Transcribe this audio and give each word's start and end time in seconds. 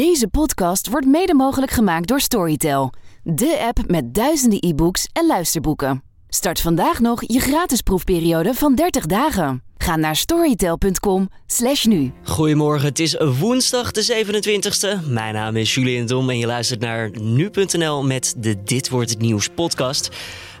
Deze 0.00 0.28
podcast 0.28 0.88
wordt 0.88 1.06
mede 1.06 1.34
mogelijk 1.34 1.72
gemaakt 1.72 2.08
door 2.08 2.20
Storytel, 2.20 2.92
de 3.22 3.58
app 3.66 3.90
met 3.90 4.14
duizenden 4.14 4.58
e-books 4.68 5.08
en 5.12 5.26
luisterboeken. 5.26 6.02
Start 6.28 6.60
vandaag 6.60 7.00
nog 7.00 7.22
je 7.26 7.40
gratis 7.40 7.80
proefperiode 7.80 8.54
van 8.54 8.74
30 8.74 9.06
dagen. 9.06 9.62
Ga 9.78 9.96
naar 9.96 10.16
storytel.com/slash 10.16 11.84
nu. 11.84 12.12
Goedemorgen, 12.24 12.88
het 12.88 12.98
is 12.98 13.16
woensdag 13.38 13.90
de 13.90 14.24
27e. 14.24 15.08
Mijn 15.08 15.34
naam 15.34 15.56
is 15.56 15.74
Julian 15.74 16.06
Dom 16.06 16.30
en 16.30 16.38
je 16.38 16.46
luistert 16.46 16.80
naar 16.80 17.10
nu.nl 17.20 18.04
met 18.04 18.34
de 18.36 18.62
Dit 18.62 18.88
Wordt 18.88 19.10
Het 19.10 19.18
Nieuws 19.18 19.48
podcast. 19.48 20.10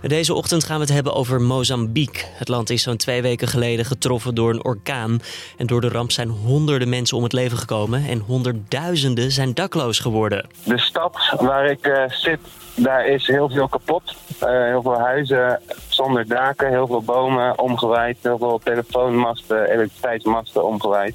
Deze 0.08 0.34
ochtend 0.34 0.64
gaan 0.64 0.76
we 0.76 0.82
het 0.82 0.92
hebben 0.92 1.14
over 1.14 1.40
Mozambique. 1.40 2.22
Het 2.32 2.48
land 2.48 2.70
is 2.70 2.82
zo'n 2.82 2.96
twee 2.96 3.22
weken 3.22 3.48
geleden 3.48 3.84
getroffen 3.84 4.34
door 4.34 4.50
een 4.50 4.64
orkaan. 4.64 5.20
En 5.56 5.66
door 5.66 5.80
de 5.80 5.88
ramp 5.88 6.10
zijn 6.10 6.28
honderden 6.28 6.88
mensen 6.88 7.16
om 7.16 7.22
het 7.22 7.32
leven 7.32 7.58
gekomen 7.58 8.04
en 8.08 8.18
honderdduizenden 8.18 9.30
zijn 9.30 9.54
dakloos 9.54 9.98
geworden. 9.98 10.46
De 10.64 10.78
stad 10.78 11.34
waar 11.40 11.66
ik 11.66 11.86
uh, 11.86 12.04
zit, 12.08 12.38
daar 12.74 13.06
is 13.06 13.26
heel 13.26 13.48
veel 13.48 13.68
kapot. 13.68 14.16
Uh, 14.42 14.48
heel 14.48 14.82
veel 14.82 14.98
huizen 14.98 15.60
zonder 15.88 16.26
daken, 16.26 16.68
heel 16.68 16.86
veel 16.86 17.02
bomen 17.02 17.58
omgewaaid, 17.58 18.16
heel 18.20 18.38
veel 18.38 18.60
telefoonmasten, 18.64 19.70
elektriciteitsmasten 19.70 20.64
omgewaaid. 20.64 21.14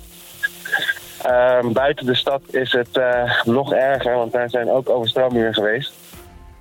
Uh, 1.26 1.60
buiten 1.72 2.06
de 2.06 2.16
stad 2.16 2.42
is 2.50 2.72
het 2.72 2.98
uh, 2.98 3.44
nog 3.44 3.74
erger, 3.74 4.16
want 4.16 4.32
daar 4.32 4.50
zijn 4.50 4.70
ook 4.70 4.90
overstromingen 4.90 5.54
geweest. 5.54 5.94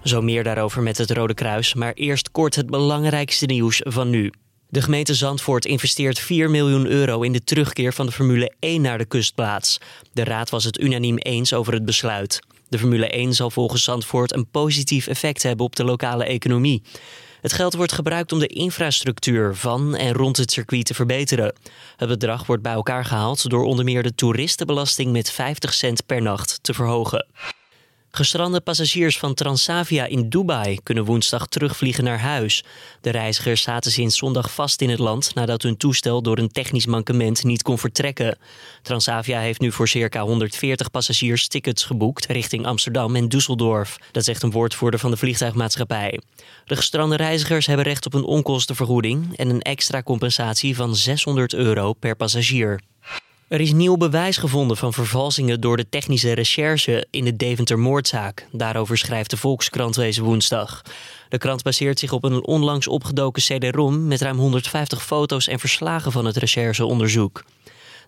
Zo 0.06 0.22
meer 0.22 0.44
daarover 0.44 0.82
met 0.82 0.98
het 0.98 1.10
Rode 1.10 1.34
Kruis, 1.34 1.74
maar 1.74 1.92
eerst 1.92 2.30
kort 2.30 2.54
het 2.54 2.66
belangrijkste 2.66 3.46
nieuws 3.46 3.80
van 3.84 4.10
nu. 4.10 4.32
De 4.68 4.82
gemeente 4.82 5.14
Zandvoort 5.14 5.64
investeert 5.64 6.18
4 6.18 6.50
miljoen 6.50 6.86
euro 6.86 7.22
in 7.22 7.32
de 7.32 7.44
terugkeer 7.44 7.92
van 7.92 8.06
de 8.06 8.12
Formule 8.12 8.52
1 8.58 8.80
naar 8.80 8.98
de 8.98 9.04
kustplaats. 9.04 9.78
De 10.12 10.24
raad 10.24 10.50
was 10.50 10.64
het 10.64 10.80
unaniem 10.80 11.16
eens 11.16 11.52
over 11.52 11.72
het 11.72 11.84
besluit. 11.84 12.40
De 12.68 12.78
Formule 12.78 13.08
1 13.08 13.32
zal 13.34 13.50
volgens 13.50 13.84
Zandvoort 13.84 14.34
een 14.34 14.50
positief 14.50 15.06
effect 15.06 15.42
hebben 15.42 15.66
op 15.66 15.76
de 15.76 15.84
lokale 15.84 16.24
economie. 16.24 16.82
Het 17.40 17.52
geld 17.52 17.74
wordt 17.74 17.92
gebruikt 17.92 18.32
om 18.32 18.38
de 18.38 18.46
infrastructuur 18.46 19.54
van 19.54 19.96
en 19.96 20.12
rond 20.12 20.36
het 20.36 20.50
circuit 20.50 20.84
te 20.84 20.94
verbeteren. 20.94 21.54
Het 21.96 22.08
bedrag 22.08 22.46
wordt 22.46 22.62
bij 22.62 22.72
elkaar 22.72 23.04
gehaald 23.04 23.50
door 23.50 23.64
onder 23.64 23.84
meer 23.84 24.02
de 24.02 24.14
toeristenbelasting 24.14 25.12
met 25.12 25.30
50 25.30 25.74
cent 25.74 26.06
per 26.06 26.22
nacht 26.22 26.58
te 26.62 26.74
verhogen. 26.74 27.26
Gestrande 28.16 28.60
passagiers 28.60 29.18
van 29.18 29.34
Transavia 29.34 30.04
in 30.04 30.28
Dubai 30.28 30.78
kunnen 30.82 31.04
woensdag 31.04 31.46
terugvliegen 31.46 32.04
naar 32.04 32.18
huis. 32.18 32.64
De 33.00 33.10
reizigers 33.10 33.62
zaten 33.62 33.90
sinds 33.90 34.16
zondag 34.16 34.54
vast 34.54 34.80
in 34.80 34.90
het 34.90 34.98
land 34.98 35.34
nadat 35.34 35.62
hun 35.62 35.76
toestel 35.76 36.22
door 36.22 36.38
een 36.38 36.48
technisch 36.48 36.86
mankement 36.86 37.44
niet 37.44 37.62
kon 37.62 37.78
vertrekken. 37.78 38.38
Transavia 38.82 39.40
heeft 39.40 39.60
nu 39.60 39.72
voor 39.72 39.88
circa 39.88 40.22
140 40.22 40.90
passagiers 40.90 41.48
tickets 41.48 41.84
geboekt 41.84 42.26
richting 42.26 42.66
Amsterdam 42.66 43.16
en 43.16 43.28
Düsseldorf. 43.28 44.10
Dat 44.12 44.24
zegt 44.24 44.42
een 44.42 44.50
woordvoerder 44.50 45.00
van 45.00 45.10
de 45.10 45.16
vliegtuigmaatschappij. 45.16 46.20
De 46.64 46.76
gestrande 46.76 47.16
reizigers 47.16 47.66
hebben 47.66 47.86
recht 47.86 48.06
op 48.06 48.14
een 48.14 48.24
onkostenvergoeding 48.24 49.36
en 49.36 49.48
een 49.48 49.62
extra 49.62 50.02
compensatie 50.02 50.76
van 50.76 50.96
600 50.96 51.54
euro 51.54 51.92
per 51.92 52.16
passagier. 52.16 52.80
Er 53.48 53.60
is 53.60 53.72
nieuw 53.72 53.96
bewijs 53.96 54.36
gevonden 54.36 54.76
van 54.76 54.92
vervalsingen 54.92 55.60
door 55.60 55.76
de 55.76 55.88
technische 55.88 56.32
recherche 56.32 57.06
in 57.10 57.24
de 57.24 57.36
Deventer-moordzaak. 57.36 58.46
Daarover 58.52 58.98
schrijft 58.98 59.30
de 59.30 59.36
Volkskrant 59.36 59.94
deze 59.94 60.22
woensdag. 60.22 60.82
De 61.28 61.38
krant 61.38 61.62
baseert 61.62 61.98
zich 61.98 62.12
op 62.12 62.24
een 62.24 62.44
onlangs 62.44 62.88
opgedoken 62.88 63.42
CD-ROM 63.42 64.06
met 64.06 64.20
ruim 64.20 64.38
150 64.38 65.04
foto's 65.04 65.48
en 65.48 65.58
verslagen 65.58 66.12
van 66.12 66.24
het 66.24 66.36
rechercheonderzoek. 66.36 67.44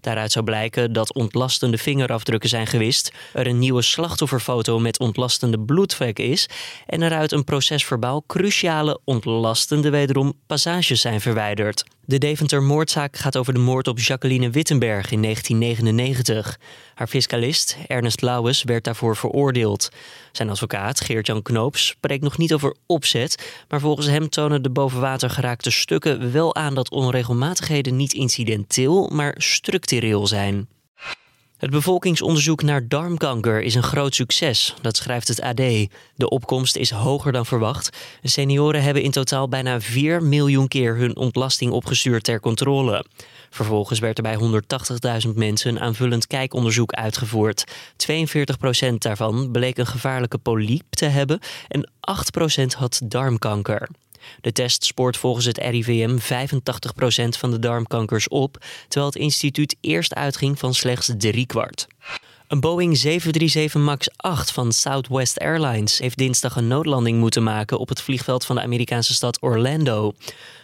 Daaruit 0.01 0.33
zou 0.33 0.45
blijken 0.45 0.93
dat 0.93 1.15
ontlastende 1.15 1.79
vingerafdrukken 1.79 2.49
zijn 2.49 2.67
gewist, 2.67 3.13
er 3.33 3.47
een 3.47 3.59
nieuwe 3.59 3.83
slachtofferfoto 3.83 4.79
met 4.79 4.99
ontlastende 4.99 5.61
bloedvlek 5.61 6.19
is 6.19 6.49
en 6.87 7.03
eruit 7.03 7.33
een 7.33 7.45
procesverbaal 7.45 8.25
cruciale 8.27 9.01
ontlastende 9.05 9.91
wederom 9.91 10.33
passages 10.47 11.01
zijn 11.01 11.21
verwijderd. 11.21 11.85
De 12.09 12.19
Deventer-moordzaak 12.19 13.17
gaat 13.17 13.37
over 13.37 13.53
de 13.53 13.59
moord 13.59 13.89
op 13.89 13.99
Jacqueline 13.99 14.51
Wittenberg 14.51 15.11
in 15.11 15.23
1999. 15.23 16.59
Haar 16.95 17.07
fiscalist, 17.07 17.77
Ernest 17.87 18.23
Lauwes, 18.23 18.63
werd 18.63 18.85
daarvoor 18.85 19.17
veroordeeld. 19.17 19.89
Zijn 20.33 20.51
advocaat, 20.51 21.01
Geert-Jan 21.01 21.43
Knoops, 21.43 21.87
spreekt 21.87 22.23
nog 22.23 22.39
niet 22.39 22.55
over 22.55 22.75
opzet... 22.87 23.63
maar 23.69 23.81
volgens 23.81 24.07
hem 24.07 24.29
tonen 24.29 24.63
de 24.63 24.71
boven 24.71 25.01
water 25.01 25.31
geraakte 25.31 25.71
stukken 25.71 26.33
wel 26.33 26.55
aan... 26.55 26.75
dat 26.75 26.91
onregelmatigheden 26.91 27.97
niet 27.97 28.13
incidenteel, 28.13 29.09
maar 29.13 29.35
structureel 29.39 30.27
zijn. 30.27 30.69
Het 31.59 31.71
bevolkingsonderzoek 31.71 32.63
naar 32.63 32.89
darmkanker 32.89 33.63
is 33.63 33.75
een 33.75 33.83
groot 33.83 34.15
succes, 34.15 34.75
dat 34.81 34.97
schrijft 34.97 35.29
het 35.29 35.41
AD. 35.41 35.57
De 36.15 36.29
opkomst 36.29 36.77
is 36.77 36.91
hoger 36.91 37.33
dan 37.33 37.47
verwacht. 37.47 37.97
Senioren 38.23 38.83
hebben 38.83 39.03
in 39.03 39.11
totaal 39.11 39.49
bijna 39.49 39.81
4 39.81 40.23
miljoen 40.23 40.69
keer 40.69 40.97
hun 40.97 41.17
ontlasting 41.17 41.73
opgestuurd 41.73 42.25
ter 42.25 42.41
controle. 42.41 43.05
Vervolgens 43.51 43.99
werd 43.99 44.19
er 44.19 44.23
bij 44.23 44.63
180.000 45.27 45.35
mensen 45.35 45.71
een 45.71 45.81
aanvullend 45.81 46.27
kijkonderzoek 46.27 46.93
uitgevoerd. 46.93 47.65
42% 48.11 48.95
daarvan 48.99 49.51
bleek 49.51 49.79
een 49.79 49.87
gevaarlijke 49.87 50.39
polyp 50.39 50.85
te 50.91 51.07
hebben 51.07 51.39
en 51.69 51.91
8% 52.61 52.65
had 52.77 53.01
darmkanker. 53.05 53.89
De 54.41 54.53
test 54.53 54.85
spoort 54.85 55.17
volgens 55.17 55.45
het 55.45 55.59
RIVM 55.59 56.19
85% 56.19 57.39
van 57.39 57.51
de 57.51 57.59
darmkankers 57.59 58.29
op, 58.29 58.65
terwijl 58.89 59.13
het 59.13 59.23
instituut 59.23 59.77
eerst 59.81 60.15
uitging 60.15 60.59
van 60.59 60.75
slechts 60.75 61.13
driekwart. 61.19 61.87
Een 62.49 62.61
Boeing 62.61 62.97
737 62.97 63.81
MAX 63.81 64.09
8 64.17 64.53
van 64.53 64.73
Southwest 64.73 65.39
Airlines 65.39 65.99
heeft 65.99 66.19
dinsdag 66.19 66.57
een 66.57 66.69
noodlanding 66.69 67.19
moeten 67.19 67.43
maken 67.43 67.79
op 67.79 67.89
het 67.89 68.01
vliegveld 68.01 68.45
van 68.45 68.57
de 68.57 68.63
Amerikaanse 68.63 69.15
stad 69.15 69.43
Orlando. 69.43 70.15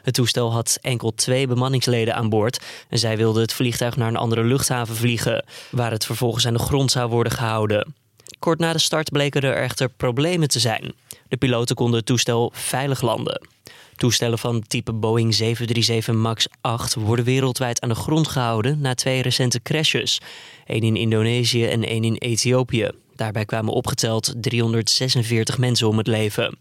Het 0.02 0.14
toestel 0.14 0.52
had 0.52 0.78
enkel 0.80 1.14
twee 1.14 1.46
bemanningsleden 1.46 2.14
aan 2.14 2.28
boord 2.28 2.64
en 2.88 2.98
zij 2.98 3.16
wilden 3.16 3.42
het 3.42 3.52
vliegtuig 3.52 3.96
naar 3.96 4.08
een 4.08 4.16
andere 4.16 4.44
luchthaven 4.44 4.96
vliegen, 4.96 5.44
waar 5.70 5.90
het 5.90 6.06
vervolgens 6.06 6.46
aan 6.46 6.52
de 6.52 6.58
grond 6.58 6.90
zou 6.90 7.10
worden 7.10 7.32
gehouden. 7.32 7.94
Kort 8.44 8.58
na 8.58 8.72
de 8.72 8.78
start 8.78 9.10
bleken 9.10 9.42
er 9.42 9.56
echter 9.56 9.88
problemen 9.88 10.48
te 10.48 10.60
zijn. 10.60 10.94
De 11.28 11.36
piloten 11.36 11.76
konden 11.76 11.96
het 11.96 12.06
toestel 12.06 12.52
veilig 12.54 13.00
landen. 13.00 13.48
Toestellen 13.96 14.38
van 14.38 14.62
type 14.66 14.92
Boeing 14.92 15.34
737 15.34 16.14
MAX 16.14 16.46
8 16.60 16.94
worden 16.94 17.24
wereldwijd 17.24 17.80
aan 17.80 17.88
de 17.88 17.94
grond 17.94 18.28
gehouden 18.28 18.80
na 18.80 18.94
twee 18.94 19.22
recente 19.22 19.62
crashes. 19.62 20.20
één 20.66 20.82
in 20.82 20.96
Indonesië 20.96 21.64
en 21.66 21.84
één 21.84 22.04
in 22.04 22.14
Ethiopië. 22.14 22.90
Daarbij 23.16 23.44
kwamen 23.44 23.72
opgeteld 23.72 24.34
346 24.40 25.58
mensen 25.58 25.88
om 25.88 25.98
het 25.98 26.06
leven. 26.06 26.58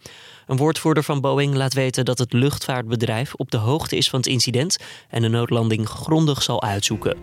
Een 0.47 0.57
woordvoerder 0.57 1.03
van 1.03 1.21
Boeing 1.21 1.55
laat 1.55 1.73
weten 1.73 2.05
dat 2.05 2.17
het 2.17 2.33
luchtvaartbedrijf 2.33 3.33
op 3.33 3.51
de 3.51 3.57
hoogte 3.57 3.97
is 3.97 4.09
van 4.09 4.19
het 4.19 4.27
incident 4.27 4.77
en 5.09 5.21
de 5.21 5.29
noodlanding 5.29 5.89
grondig 5.89 6.43
zal 6.43 6.61
uitzoeken. 6.61 7.17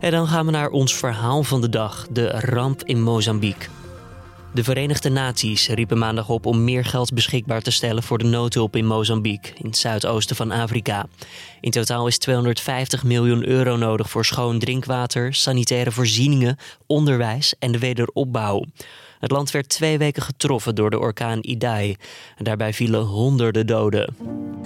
En 0.00 0.10
dan 0.10 0.26
gaan 0.26 0.46
we 0.46 0.52
naar 0.52 0.70
ons 0.70 0.94
verhaal 0.94 1.42
van 1.42 1.60
de 1.60 1.68
dag, 1.68 2.06
de 2.10 2.30
ramp 2.40 2.84
in 2.84 3.02
Mozambique. 3.02 3.68
De 4.56 4.64
Verenigde 4.64 5.08
Naties 5.08 5.68
riepen 5.68 5.98
maandag 5.98 6.28
op 6.28 6.46
om 6.46 6.64
meer 6.64 6.84
geld 6.84 7.12
beschikbaar 7.12 7.62
te 7.62 7.70
stellen 7.70 8.02
voor 8.02 8.18
de 8.18 8.24
noodhulp 8.24 8.76
in 8.76 8.86
Mozambique, 8.86 9.52
in 9.56 9.66
het 9.66 9.76
zuidoosten 9.76 10.36
van 10.36 10.50
Afrika. 10.50 11.06
In 11.60 11.70
totaal 11.70 12.06
is 12.06 12.18
250 12.18 13.04
miljoen 13.04 13.46
euro 13.48 13.76
nodig 13.76 14.10
voor 14.10 14.24
schoon 14.24 14.58
drinkwater, 14.58 15.34
sanitaire 15.34 15.92
voorzieningen, 15.92 16.56
onderwijs 16.86 17.54
en 17.58 17.72
de 17.72 17.78
wederopbouw. 17.78 18.64
Het 19.18 19.30
land 19.30 19.50
werd 19.50 19.68
twee 19.68 19.98
weken 19.98 20.22
getroffen 20.22 20.74
door 20.74 20.90
de 20.90 20.98
orkaan 20.98 21.38
Idai. 21.42 21.96
Daarbij 22.38 22.72
vielen 22.72 23.02
honderden 23.04 23.66
doden. 23.66 24.16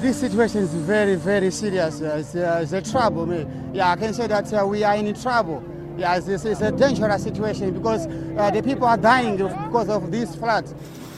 This 0.01 0.19
situation 0.19 0.62
is 0.62 0.69
very, 0.87 1.19
very 1.19 1.51
serious. 1.51 2.01
It's, 2.01 2.34
uh, 2.34 2.61
it's 2.61 2.72
a 2.72 2.81
trouble. 2.81 3.47
Yeah, 3.72 3.97
I 3.97 4.01
can 4.01 4.15
say 4.15 4.27
that 4.27 4.53
uh, 4.53 4.71
we 4.71 4.87
are 4.87 4.99
in 4.99 5.15
trouble. 5.15 5.80
Yeah, 6.00 6.16
it's, 6.16 6.44
it's 6.44 6.62
a 6.62 6.71
dangerous 6.71 7.22
situation 7.22 7.75
because 7.75 8.06
uh, 8.06 8.50
the 8.50 8.62
people 8.62 8.87
are 8.87 8.97
dying 8.97 9.37
because 9.37 9.91
of 9.91 10.10
this 10.10 10.34
flood. 10.34 10.65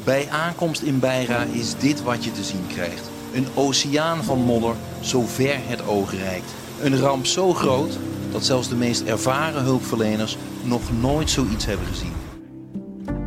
Bij 0.04 0.28
aankomst 0.30 0.82
in 0.82 0.98
Beira 0.98 1.42
is 1.42 1.78
dit 1.78 2.02
wat 2.02 2.24
je 2.24 2.32
te 2.32 2.42
zien 2.42 2.66
krijgt. 2.66 3.10
Een 3.34 3.46
oceaan 3.54 4.24
van 4.24 4.38
modder, 4.38 4.74
zo 5.00 5.20
ver 5.20 5.56
het 5.66 5.86
oog 5.86 6.12
reikt. 6.12 6.54
Een 6.82 6.98
ramp 6.98 7.26
zo 7.26 7.52
groot 7.52 7.98
dat 8.32 8.44
zelfs 8.44 8.68
de 8.68 8.76
meest 8.76 9.02
ervaren 9.02 9.62
hulpverleners 9.62 10.36
nog 10.64 10.80
nooit 11.00 11.30
zoiets 11.30 11.64
hebben 11.64 11.86
gezien. 11.86 12.12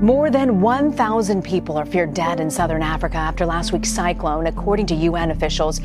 More 0.01 0.29
than 0.29 0.61
1,000 0.63 1.41
people 1.41 1.75
are 1.75 1.85
feared 1.85 2.15
dead 2.15 2.39
in 2.39 2.51
southern 2.51 2.83
Africa 2.83 3.27
after 3.27 3.45
last 3.45 3.69
week's 3.69 3.93
cyclone, 3.93 4.47
according 4.47 4.87
to 4.87 4.95
UN 4.95 5.31
officials. 5.31 5.79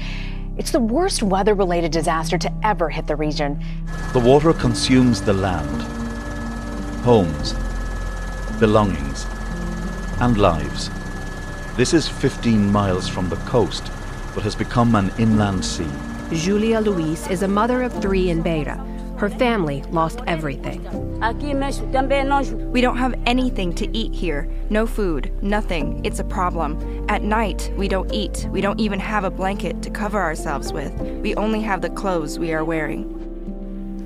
It's 0.60 0.72
the 0.72 0.78
worst 0.78 1.22
weather 1.22 1.54
related 1.54 1.90
disaster 1.90 2.36
to 2.36 2.52
ever 2.62 2.90
hit 2.90 3.06
the 3.06 3.16
region. 3.16 3.64
The 4.12 4.20
water 4.20 4.52
consumes 4.52 5.22
the 5.22 5.32
land, 5.32 5.80
homes, 7.00 7.54
belongings, 8.58 9.24
and 10.20 10.36
lives. 10.36 10.90
This 11.78 11.94
is 11.94 12.06
15 12.06 12.70
miles 12.70 13.08
from 13.08 13.30
the 13.30 13.36
coast, 13.36 13.90
but 14.34 14.44
has 14.44 14.54
become 14.54 14.94
an 14.96 15.10
inland 15.18 15.64
sea. 15.64 15.88
Julia 16.30 16.80
Luis 16.80 17.26
is 17.28 17.42
a 17.42 17.48
mother 17.48 17.82
of 17.82 17.94
three 18.02 18.28
in 18.28 18.42
Beira. 18.42 18.76
Her 19.16 19.30
family 19.30 19.82
lost 19.90 20.20
everything. 20.26 20.82
We 22.70 22.80
don't 22.82 22.96
have 22.98 23.14
anything 23.24 23.74
to 23.76 23.96
eat 23.96 24.14
here. 24.14 24.46
No 24.68 24.86
food, 24.86 25.32
nothing. 25.42 26.04
It's 26.04 26.20
a 26.20 26.24
problem. 26.24 26.99
At 27.10 27.24
night, 27.24 27.72
we 27.76 27.88
don't 27.88 28.14
eat. 28.14 28.46
We 28.52 28.60
don't 28.60 28.78
even 28.78 29.00
have 29.00 29.24
a 29.24 29.32
blanket 29.32 29.82
to 29.82 29.90
cover 29.90 30.20
ourselves 30.20 30.72
with. 30.72 30.92
We 31.00 31.34
only 31.34 31.60
have 31.60 31.80
the 31.80 31.90
clothes 31.90 32.38
we 32.38 32.52
are 32.52 32.64
wearing. 32.64 33.19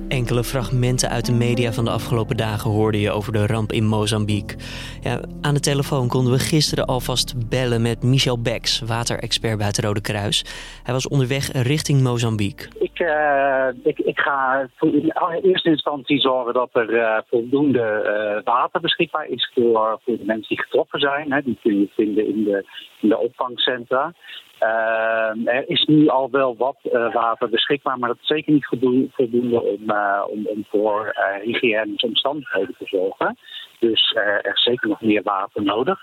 Enkele 0.09 0.43
fragmenten 0.43 1.09
uit 1.09 1.25
de 1.25 1.31
media 1.31 1.71
van 1.71 1.85
de 1.85 1.91
afgelopen 1.91 2.37
dagen 2.37 2.71
hoorde 2.71 2.99
je 2.99 3.11
over 3.11 3.33
de 3.33 3.47
ramp 3.47 3.71
in 3.71 3.85
Mozambique. 3.85 4.57
Ja, 5.01 5.19
aan 5.41 5.53
de 5.53 5.59
telefoon 5.59 6.07
konden 6.07 6.33
we 6.33 6.39
gisteren 6.39 6.85
alvast 6.85 7.49
bellen 7.49 7.81
met 7.81 8.03
Michel 8.03 8.41
Becks, 8.41 8.81
waterexpert 8.81 9.57
bij 9.57 9.67
het 9.67 9.79
Rode 9.79 10.01
Kruis. 10.01 10.45
Hij 10.83 10.93
was 10.93 11.07
onderweg 11.07 11.51
richting 11.51 12.01
Mozambique. 12.01 12.67
Ik, 12.79 12.99
uh, 12.99 13.67
ik, 13.83 13.99
ik 13.99 14.19
ga 14.19 14.69
in 14.81 15.11
eerste 15.43 15.69
instantie 15.69 16.19
zorgen 16.19 16.53
dat 16.53 16.69
er 16.73 16.89
uh, 16.89 17.17
voldoende 17.29 17.85
uh, 17.85 18.43
water 18.43 18.81
beschikbaar 18.81 19.27
is 19.27 19.51
voor, 19.53 19.99
voor 20.03 20.17
de 20.17 20.25
mensen 20.25 20.55
die 20.55 20.63
getroffen 20.63 20.99
zijn. 20.99 21.31
Hè. 21.31 21.41
Die 21.41 21.57
kun 21.61 21.79
je 21.79 21.87
vinden 21.95 22.27
in 22.27 22.43
de, 22.43 22.65
in 23.01 23.09
de 23.09 23.17
opvangcentra. 23.17 24.13
Uh, 24.61 25.47
er 25.55 25.69
is 25.69 25.85
nu 25.85 26.07
al 26.07 26.29
wel 26.31 26.55
wat 26.57 26.77
uh, 26.83 27.13
water 27.13 27.49
beschikbaar, 27.49 27.99
maar 27.99 28.09
dat 28.09 28.17
is 28.21 28.27
zeker 28.27 28.53
niet 28.53 28.65
voldoende 29.11 29.61
om, 29.61 29.81
uh, 29.87 30.23
om, 30.27 30.47
om 30.47 30.65
voor 30.69 31.15
hygiënische 31.43 32.05
omstandigheden 32.05 32.75
te 32.77 32.85
zorgen. 32.85 33.37
Dus 33.79 34.13
er 34.15 34.45
is 34.45 34.63
zeker 34.63 34.87
nog 34.89 35.01
meer 35.01 35.23
water 35.23 35.63
nodig. 35.63 35.99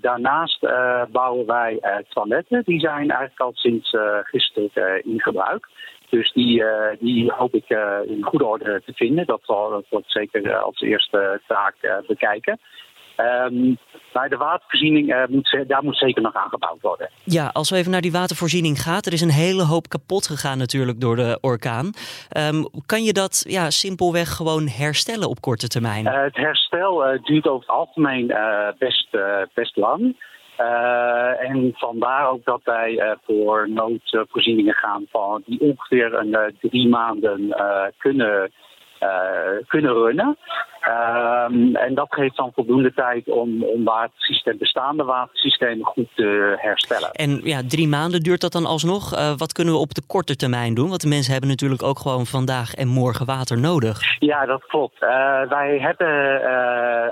daarnaast 0.00 0.60
bouwen 1.12 1.46
wij 1.46 2.04
toiletten. 2.08 2.62
Die 2.64 2.80
zijn 2.80 3.10
eigenlijk 3.10 3.40
al 3.40 3.52
sinds 3.54 3.96
gisteren 4.22 5.04
in 5.04 5.20
gebruik. 5.20 5.68
Dus 6.08 6.32
die, 6.32 6.64
die 6.98 7.32
hoop 7.32 7.54
ik 7.54 7.68
in 8.06 8.22
goede 8.22 8.46
orde 8.46 8.82
te 8.84 8.92
vinden. 8.92 9.26
Dat, 9.26 9.40
zal, 9.42 9.70
dat 9.70 9.86
wordt 9.88 10.10
zeker 10.10 10.56
als 10.56 10.80
eerste 10.80 11.40
taak 11.46 12.02
bekijken. 12.06 12.58
Um, 13.20 13.78
maar 14.12 14.28
de 14.28 14.36
watervoorziening, 14.36 15.14
uh, 15.14 15.26
moet, 15.28 15.64
daar 15.66 15.84
moet 15.84 15.96
zeker 15.96 16.22
nog 16.22 16.34
aan 16.34 16.48
gebouwd 16.48 16.80
worden. 16.80 17.10
Ja, 17.24 17.50
als 17.52 17.70
we 17.70 17.76
even 17.76 17.90
naar 17.90 18.00
die 18.00 18.12
watervoorziening 18.12 18.80
gaan. 18.82 19.00
Er 19.00 19.12
is 19.12 19.20
een 19.20 19.30
hele 19.30 19.62
hoop 19.62 19.88
kapot 19.88 20.26
gegaan 20.26 20.58
natuurlijk 20.58 21.00
door 21.00 21.16
de 21.16 21.38
orkaan. 21.40 21.90
Um, 22.36 22.68
kan 22.86 23.02
je 23.02 23.12
dat 23.12 23.44
ja, 23.48 23.70
simpelweg 23.70 24.28
gewoon 24.36 24.68
herstellen 24.68 25.28
op 25.28 25.40
korte 25.40 25.68
termijn? 25.68 26.04
Uh, 26.06 26.22
het 26.22 26.36
herstel 26.36 27.12
uh, 27.12 27.22
duurt 27.22 27.46
over 27.46 27.60
het 27.60 27.76
algemeen 27.76 28.26
best, 28.78 29.08
best 29.54 29.76
lang. 29.76 30.16
en 31.38 31.72
vandaar 31.74 32.30
ook 32.30 32.44
dat 32.44 32.60
wij 32.64 33.16
voor 33.24 33.70
noodvoorzieningen 33.70 34.74
gaan 34.74 35.06
van 35.10 35.42
die 35.46 35.60
ongeveer 35.60 36.14
een 36.14 36.54
drie 36.60 36.88
maanden 36.88 37.54
kunnen 37.98 38.52
kunnen 39.66 39.92
runnen. 39.92 40.36
Um, 40.88 41.76
en 41.76 41.94
dat 41.94 42.06
geeft 42.10 42.36
dan 42.36 42.52
voldoende 42.54 42.92
tijd 42.92 43.28
om, 43.28 43.64
om 43.64 43.84
watersysteem, 43.84 44.58
bestaande 44.58 45.04
watersystemen 45.04 45.86
goed 45.86 46.08
te 46.14 46.54
herstellen. 46.56 47.10
En 47.10 47.40
ja, 47.42 47.60
drie 47.68 47.88
maanden 47.88 48.20
duurt 48.20 48.40
dat 48.40 48.52
dan 48.52 48.66
alsnog. 48.66 49.12
Uh, 49.12 49.36
wat 49.36 49.52
kunnen 49.52 49.74
we 49.74 49.80
op 49.80 49.94
de 49.94 50.02
korte 50.06 50.36
termijn 50.36 50.74
doen? 50.74 50.88
Want 50.88 51.00
de 51.00 51.08
mensen 51.08 51.32
hebben 51.32 51.50
natuurlijk 51.50 51.82
ook 51.82 51.98
gewoon 51.98 52.26
vandaag 52.26 52.74
en 52.74 52.88
morgen 52.88 53.26
water 53.26 53.58
nodig. 53.60 54.00
Ja, 54.18 54.46
dat 54.46 54.66
klopt. 54.66 55.02
Uh, 55.02 55.48
wij 55.48 55.78
hebben 55.78 56.12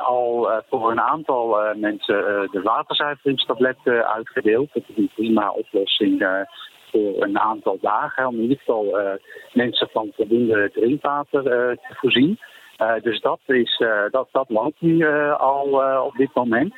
al 0.00 0.48
voor 0.70 0.90
een 0.90 1.00
aantal 1.00 1.56
mensen 1.74 2.48
de 2.52 2.60
waterzuiveringstabletten 2.62 4.06
uitgedeeld. 4.08 4.68
Dat 4.72 4.82
is 4.86 4.96
een 4.96 5.10
prima 5.14 5.50
oplossing 5.50 6.26
voor 6.90 7.22
een 7.22 7.38
aantal 7.38 7.78
dagen. 7.80 8.26
Om 8.26 8.34
in 8.34 8.42
ieder 8.42 8.58
geval 8.58 9.18
mensen 9.52 9.88
van 9.92 10.12
voldoende 10.16 10.70
drinkwater 10.72 11.42
te 11.42 11.94
voorzien. 12.00 12.38
Uh, 12.82 12.94
dus 13.02 13.20
dat, 13.20 13.40
is, 13.46 13.82
dat, 14.10 14.28
dat 14.32 14.48
loopt 14.48 14.80
nu 14.80 15.06
al 15.36 16.00
op 16.04 16.16
dit 16.16 16.34
moment. 16.34 16.74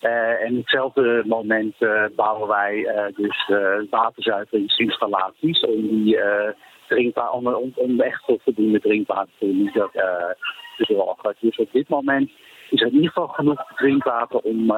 en 0.00 0.56
hetzelfde 0.56 1.22
moment 1.26 1.74
bouwen 2.16 2.48
wij 2.48 2.88
dus 3.16 3.50
waterzuiveringsinstallaties 3.90 5.60
om 5.60 5.80
die 5.88 6.18
drinkwater, 6.88 7.32
om, 7.32 7.46
om, 7.46 7.72
om 7.74 8.00
echt 8.00 8.24
voor 8.24 8.38
voldoende 8.44 8.80
drinkwater 8.80 9.32
te 9.38 10.04
zorgen. 10.76 11.34
Dus 11.40 11.56
op 11.56 11.72
dit 11.72 11.88
moment 11.88 12.30
is 12.70 12.80
er 12.80 12.86
in 12.86 12.94
ieder 12.94 13.10
geval 13.10 13.28
genoeg 13.28 13.64
drinkwater 13.74 14.38
om 14.38 14.72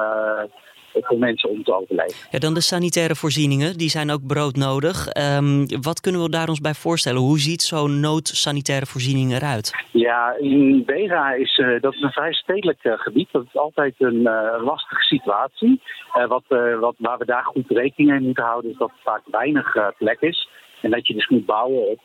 voor 0.93 1.17
mensen 1.17 1.49
om 1.49 1.63
te 1.63 1.73
overleven. 1.73 2.15
Ja, 2.31 2.39
dan 2.39 2.53
de 2.53 2.61
sanitaire 2.61 3.15
voorzieningen, 3.15 3.77
die 3.77 3.89
zijn 3.89 4.11
ook 4.11 4.27
broodnodig. 4.27 5.07
Um, 5.37 5.65
wat 5.81 6.01
kunnen 6.01 6.21
we 6.21 6.29
daar 6.29 6.49
ons 6.49 6.61
bij 6.61 6.73
voorstellen? 6.73 7.21
Hoe 7.21 7.39
ziet 7.39 7.61
zo'n 7.61 7.99
noodsanitaire 7.99 8.85
voorziening 8.85 9.31
eruit? 9.31 9.85
Ja, 9.91 10.35
in 10.39 10.83
Bega 10.85 11.33
is 11.33 11.57
uh, 11.57 11.81
dat 11.81 11.93
is 11.93 12.01
een 12.01 12.11
vrij 12.11 12.33
stedelijk 12.33 12.83
uh, 12.83 12.93
gebied. 12.97 13.27
Dat 13.31 13.45
is 13.45 13.55
altijd 13.55 13.93
een 13.97 14.21
uh, 14.21 14.63
lastige 14.63 15.01
situatie. 15.01 15.81
wat, 16.27 16.43
wat, 16.79 16.95
waar 16.97 17.17
we 17.17 17.25
daar 17.25 17.43
goed 17.43 17.69
rekening 17.69 18.09
mee 18.09 18.19
moeten 18.19 18.43
houden 18.43 18.71
is 18.71 18.77
dat 18.77 18.89
er 18.89 19.03
vaak 19.03 19.21
weinig 19.25 19.93
plek 19.97 20.21
is. 20.21 20.49
En 20.81 20.91
dat 20.91 21.07
je 21.07 21.13
dus 21.13 21.27
moet 21.27 21.45
bouwen 21.45 21.87
op, 21.87 22.01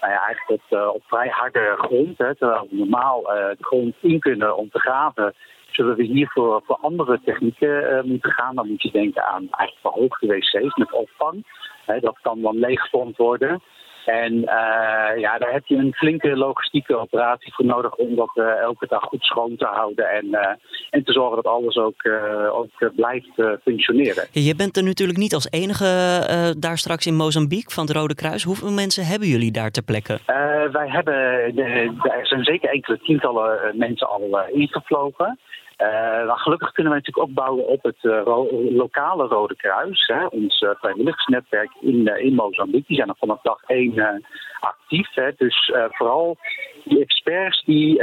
nou 0.00 0.12
ja, 0.12 0.24
eigenlijk 0.26 0.62
op, 0.70 0.94
op 0.94 1.02
vrij 1.06 1.28
harde 1.28 1.74
grond. 1.78 2.18
Hè, 2.18 2.34
terwijl 2.34 2.66
we 2.70 2.76
normaal 2.76 3.22
de 3.22 3.56
grond 3.60 3.94
in 4.00 4.20
kunnen 4.20 4.56
om 4.56 4.70
te 4.70 4.78
graven 4.78 5.34
zullen 5.76 5.96
we 5.96 6.02
hier 6.02 6.28
voor, 6.28 6.62
voor 6.66 6.78
andere 6.80 7.20
technieken 7.24 7.92
uh, 7.92 8.02
moeten 8.02 8.30
gaan. 8.30 8.54
Dan 8.54 8.68
moet 8.68 8.82
je 8.82 8.90
denken 8.90 9.24
aan 9.24 9.48
eigenlijk 9.50 9.78
verhoogde 9.80 10.26
wc's 10.26 10.76
met 10.76 10.92
opvang. 10.92 11.44
dat 12.00 12.18
kan 12.22 12.40
dan 12.40 12.58
leeggepompt 12.58 13.16
worden. 13.16 13.62
En 14.06 14.32
uh, 14.34 15.20
ja, 15.20 15.38
daar 15.38 15.52
heb 15.52 15.66
je 15.66 15.76
een 15.76 15.94
flinke 15.94 16.36
logistieke 16.36 16.96
operatie 16.96 17.54
voor 17.54 17.64
nodig 17.64 17.94
om 17.94 18.14
dat 18.16 18.30
uh, 18.34 18.60
elke 18.60 18.86
dag 18.88 19.02
goed 19.02 19.22
schoon 19.22 19.56
te 19.56 19.66
houden 19.66 20.10
en, 20.10 20.26
uh, 20.26 20.40
en 20.90 21.04
te 21.04 21.12
zorgen 21.12 21.36
dat 21.36 21.52
alles 21.52 21.76
ook, 21.76 22.08
ook 22.52 22.92
blijft 22.94 23.30
functioneren. 23.62 24.26
Je 24.30 24.54
bent 24.56 24.76
er 24.76 24.82
natuurlijk 24.82 25.18
niet 25.18 25.34
als 25.34 25.50
enige 25.50 25.84
daar 26.58 26.78
straks 26.78 27.06
in 27.06 27.14
Mozambique 27.14 27.74
van 27.74 27.86
het 27.86 27.96
Rode 27.96 28.14
Kruis. 28.14 28.42
Hoeveel 28.42 28.72
mensen 28.72 29.06
hebben 29.06 29.28
jullie 29.28 29.52
daar 29.52 29.70
ter 29.70 29.82
plekke? 29.82 30.18
wij 30.72 30.88
hebben, 30.88 31.14
er 32.02 32.26
zijn 32.26 32.44
zeker 32.44 32.70
enkele 32.70 32.98
tientallen 32.98 33.76
mensen 33.76 34.08
al 34.08 34.40
ingevlogen. 34.52 35.38
Uh, 35.82 36.36
gelukkig 36.36 36.72
kunnen 36.72 36.92
wij 36.92 37.00
natuurlijk 37.00 37.28
ook 37.28 37.34
bouwen 37.34 37.66
op 37.66 37.82
het 37.82 37.96
uh, 38.02 38.22
lokale 38.70 39.26
Rode 39.26 39.56
Kruis, 39.56 40.06
hè, 40.06 40.26
ons 40.26 40.60
uh, 40.60 40.70
vrijwilligersnetwerk 40.74 41.70
in, 41.80 42.06
in 42.06 42.34
Mozambique. 42.34 42.86
Die 42.86 42.96
zijn 42.96 43.08
er 43.08 43.16
vanaf 43.18 43.40
dag 43.42 43.62
één 43.66 44.24
actief. 44.60 45.14
Hè. 45.14 45.30
Dus 45.36 45.72
vooral 45.88 46.36
die 46.84 47.00
experts 47.00 47.64
die, 47.64 48.02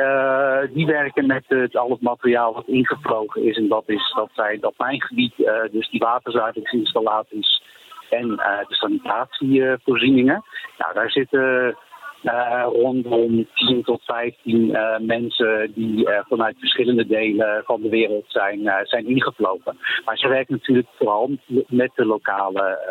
die 0.74 0.86
werken 0.86 1.26
met 1.26 1.44
het, 1.48 1.78
al 1.78 1.90
het 1.90 2.02
materiaal 2.02 2.54
wat 2.54 2.68
ingevlogen 2.68 3.44
is. 3.44 3.58
En 3.58 3.68
dat 3.68 3.84
is 3.86 4.14
dat 4.16 4.30
zijn 4.34 4.66
op 4.66 4.74
mijn 4.78 5.02
gebied, 5.02 5.34
dus 5.72 5.90
die 5.90 6.00
waterzuiveringsinstallaties 6.00 7.64
en 8.10 8.28
de 8.68 8.76
sanitatievoorzieningen. 8.76 10.44
Nou, 10.78 10.94
daar 10.94 11.12
zitten 11.12 11.78
uh, 12.24 12.66
rondom 12.70 13.48
10 13.54 13.84
tot 13.84 14.02
15 14.04 14.70
uh, 14.70 15.00
mensen 15.00 15.72
die 15.76 16.10
uh, 16.10 16.20
vanuit 16.28 16.56
verschillende 16.60 17.08
delen 17.08 17.64
van 17.66 17.82
de 17.82 17.90
wereld 17.90 18.26
zijn, 18.28 18.60
zijn 18.84 19.08
ingevlogen. 19.08 19.78
Maar 20.06 20.18
ze 20.18 20.28
werken 20.28 20.54
natuurlijk 20.54 20.88
vooral 20.98 21.30
met 21.68 21.92
de 21.96 22.06
lokale 22.06 22.82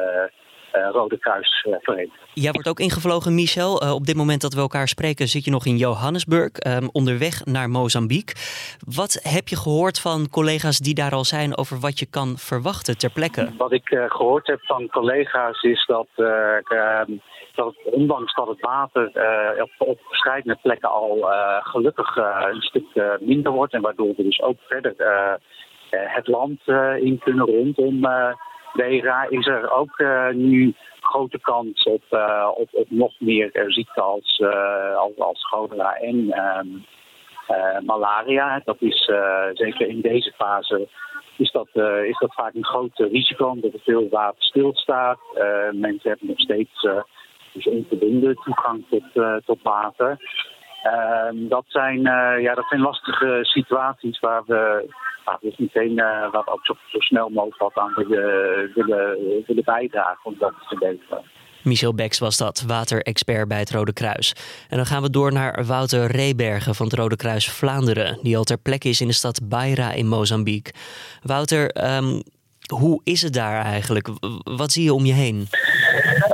Rode 0.92 1.18
Kruisvereniging. 1.18 2.12
Jij 2.34 2.52
wordt 2.52 2.68
ook 2.68 2.80
ingevlogen, 2.80 3.34
Michel. 3.34 3.76
op 3.94 4.06
dit 4.06 4.16
moment 4.16 4.40
dat 4.40 4.54
we 4.54 4.60
elkaar 4.60 4.88
spreken 4.88 5.28
zit 5.28 5.44
je 5.44 5.50
nog 5.50 5.66
in 5.66 5.76
Johannesburg, 5.76 6.50
um, 6.66 6.88
onderweg 6.92 7.44
naar 7.44 7.70
Mozambique. 7.70 8.34
Wat 8.94 9.20
heb 9.22 9.48
je 9.48 9.56
gehoord 9.56 10.00
van 10.00 10.28
collega's 10.30 10.78
die 10.78 10.94
daar 10.94 11.12
al 11.12 11.24
zijn 11.24 11.56
over 11.56 11.80
wat 11.80 11.98
je 11.98 12.06
kan 12.06 12.38
verwachten 12.38 12.98
ter 12.98 13.10
plekke? 13.10 13.48
Wat 13.56 13.72
ik 13.72 13.88
gehoord 14.08 14.46
heb 14.46 14.60
van 14.62 14.88
collega's 14.88 15.62
is 15.62 15.84
dat 15.86 16.08
ehm, 16.16 17.12
dat 17.54 17.74
ondanks 17.84 18.34
dat 18.34 18.48
het 18.48 18.60
water 18.60 19.10
uh, 19.14 19.62
op, 19.62 19.70
op 19.78 20.58
plekken 20.62 20.90
al 20.90 21.16
uh, 21.18 21.56
gelukkig 21.60 22.16
uh, 22.16 22.46
een 22.50 22.60
stuk 22.60 23.18
minder 23.20 23.52
wordt. 23.52 23.72
En 23.72 23.80
waardoor 23.80 24.14
we 24.16 24.22
dus 24.22 24.42
ook 24.42 24.58
verder 24.60 24.94
het 25.90 26.26
land 26.26 26.60
in 27.00 27.18
kunnen 27.18 27.46
rondom 27.46 28.00
Bera, 28.72 29.26
is 29.28 29.46
er 29.46 29.70
ook 29.70 30.04
nu 30.32 30.74
grote 31.00 31.38
kans 31.40 31.82
op, 31.82 32.02
op, 32.56 32.68
op 32.72 32.86
nog 32.90 33.12
meer 33.18 33.50
ziekten 33.66 34.02
als, 34.02 34.42
als, 34.96 35.16
als 35.18 35.46
cholera 35.46 35.94
en 35.94 36.16
um, 36.16 36.84
malaria. 37.84 38.60
Dat 38.64 38.76
is 38.78 39.10
zeker 39.52 39.88
in 39.88 40.00
deze 40.00 40.32
fase 40.36 40.88
is 41.36 41.50
dat, 41.50 41.68
is 42.04 42.18
dat 42.18 42.34
vaak 42.34 42.54
een 42.54 42.64
groot 42.64 42.98
risico 42.98 43.46
omdat 43.46 43.72
er 43.72 43.80
veel 43.84 44.08
water 44.08 44.42
stilstaat. 44.42 45.18
Uh, 45.34 45.70
mensen 45.72 46.10
hebben 46.10 46.28
nog 46.28 46.40
steeds 46.40 46.86
dus 47.52 47.66
onvoldoende 47.66 48.34
toegang 48.34 48.84
tot, 48.90 49.04
uh, 49.14 49.36
tot 49.44 49.62
water. 49.62 50.16
Uh, 50.84 51.48
dat, 51.48 51.64
zijn, 51.66 51.98
uh, 51.98 52.42
ja, 52.42 52.54
dat 52.54 52.66
zijn 52.68 52.80
lastige 52.80 53.38
situaties 53.42 54.20
waar 54.20 54.42
we 54.46 54.88
nou, 55.24 55.38
dus 55.40 55.56
meteen 55.56 55.90
uh, 55.90 56.30
waar 56.30 56.44
we 56.44 56.52
ook 56.52 56.66
zo, 56.66 56.74
zo, 56.86 56.98
snel 56.98 57.28
mogelijk 57.28 57.58
wat 57.58 57.74
aan 57.74 57.92
willen, 57.94 58.70
willen, 58.74 59.16
willen 59.46 59.64
bijdragen 59.64 60.24
om 60.24 60.34
dat 60.38 60.52
te 60.52 60.66
verbeteren. 60.66 61.22
Michel 61.62 61.94
Beks 61.94 62.18
was 62.18 62.36
dat, 62.36 62.64
waterexpert 62.66 63.48
bij 63.48 63.58
het 63.58 63.70
Rode 63.70 63.92
Kruis. 63.92 64.34
En 64.68 64.76
dan 64.76 64.86
gaan 64.86 65.02
we 65.02 65.10
door 65.10 65.32
naar 65.32 65.64
Wouter 65.64 66.06
Rebergen 66.06 66.74
van 66.74 66.86
het 66.86 66.94
Rode 66.94 67.16
Kruis 67.16 67.50
Vlaanderen, 67.50 68.18
die 68.22 68.36
al 68.36 68.44
ter 68.44 68.58
plekke 68.58 68.88
is 68.88 69.00
in 69.00 69.06
de 69.06 69.12
stad 69.12 69.40
Beira 69.48 69.92
in 69.92 70.08
Mozambique. 70.08 70.72
Wouter, 71.22 71.70
ehm, 71.70 72.20
hoe 72.74 73.00
is 73.04 73.22
het 73.22 73.32
daar 73.32 73.64
eigenlijk? 73.64 74.08
Wat 74.42 74.72
zie 74.72 74.84
je 74.84 74.94
om 74.94 75.04
je 75.04 75.12
heen? 75.12 75.46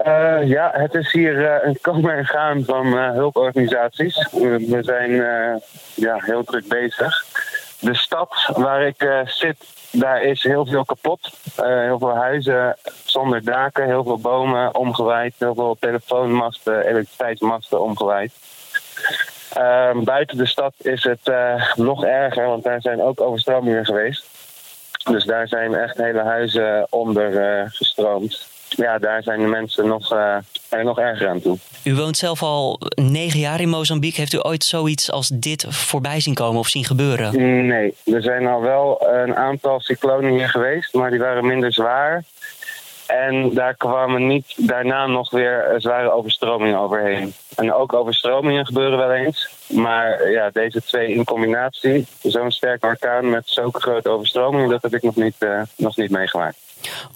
Uh, 0.09 0.49
ja, 0.49 0.71
het 0.73 0.95
is 0.95 1.13
hier 1.13 1.35
uh, 1.35 1.55
een 1.63 1.79
komen 1.81 2.17
en 2.17 2.27
gaan 2.27 2.65
van 2.65 2.87
uh, 2.87 3.11
hulporganisaties. 3.11 4.29
We 4.33 4.79
zijn 4.81 5.11
ja, 5.95 6.17
heel 6.19 6.45
druk 6.45 6.69
bezig. 6.69 7.25
De 7.81 7.95
stad 7.95 8.51
waar 8.57 8.83
ik 8.83 9.09
zit, 9.25 9.57
daar 9.91 10.23
is 10.23 10.43
heel 10.43 10.67
veel 10.67 10.85
kapot. 10.85 11.31
heel 11.57 11.99
veel 11.99 12.17
huizen 12.17 12.77
zonder 13.05 13.45
daken, 13.45 13.85
heel 13.85 14.05
veel 14.05 14.19
bomen 14.19 14.75
omgewaaid, 14.75 15.35
heel 15.39 15.55
veel 15.55 15.77
telefoonmasten, 15.81 16.87
elektriciteitsmasten 16.87 17.83
omgewaaid. 17.83 18.33
Buiten 20.05 20.37
de 20.37 20.47
stad 20.47 20.75
is 20.77 21.05
het 21.05 21.33
nog 21.75 22.05
erger, 22.05 22.47
want 22.47 22.65
daar 22.65 22.81
zijn 22.81 23.03
ook 23.03 23.21
overstromingen 23.21 23.85
geweest. 23.85 24.27
Dus 25.05 25.25
daar 25.25 25.49
zijn 25.49 25.75
echt 25.75 25.97
hele 25.97 26.23
huizen 26.23 26.87
onder 26.91 27.71
gestroomd 27.71 28.57
ja, 28.69 28.99
daar 28.99 29.23
zijn 29.23 29.41
de 29.41 29.47
mensen 29.47 29.87
nog, 29.87 30.13
uh, 30.13 30.37
er 30.69 30.85
nog 30.85 30.99
erger 30.99 31.29
aan 31.29 31.41
toe. 31.41 31.59
U 31.85 31.95
woont 31.95 32.17
zelf 32.17 32.43
al 32.43 32.81
negen 32.95 33.41
jaar 33.41 33.61
in 33.61 33.69
Mozambique. 33.69 34.21
Heeft 34.21 34.33
u 34.33 34.39
ooit 34.43 34.65
zoiets 34.65 35.11
als 35.11 35.29
dit 35.35 35.67
voorbij 35.69 36.21
zien 36.21 36.35
komen 36.35 36.61
of 36.61 36.69
zien 36.69 36.85
gebeuren? 36.85 37.67
Nee, 37.67 37.95
er 38.05 38.23
zijn 38.23 38.47
al 38.47 38.61
wel 38.61 39.09
een 39.09 39.37
aantal 39.37 39.81
cyclonen 39.81 40.31
hier 40.31 40.49
geweest, 40.49 40.95
maar 40.95 41.11
die 41.11 41.19
waren 41.19 41.47
minder 41.47 41.73
zwaar. 41.73 42.25
En 43.09 43.55
daar 43.55 43.75
kwamen 43.75 44.27
niet 44.27 44.55
daarna 44.57 45.07
nog 45.07 45.31
weer 45.31 45.75
zware 45.77 46.11
overstromingen 46.11 46.79
overheen. 46.79 47.33
En 47.57 47.73
ook 47.73 47.93
overstromingen 47.93 48.67
gebeuren 48.67 48.99
wel 48.99 49.13
eens. 49.13 49.49
Maar 49.67 50.31
ja, 50.31 50.51
deze 50.51 50.83
twee 50.83 51.15
in 51.15 51.25
combinatie, 51.25 52.07
zo'n 52.23 52.51
sterke 52.51 52.87
orkaan 52.87 53.31
met 53.31 53.43
zulke 53.45 53.81
grote 53.81 54.09
overstromingen, 54.09 54.69
dat 54.69 54.83
heb 54.83 54.95
ik 54.95 55.03
nog 55.03 55.17
niet, 55.17 55.35
uh, 55.39 55.63
nog 55.77 55.97
niet 55.97 56.11
meegemaakt. 56.11 56.57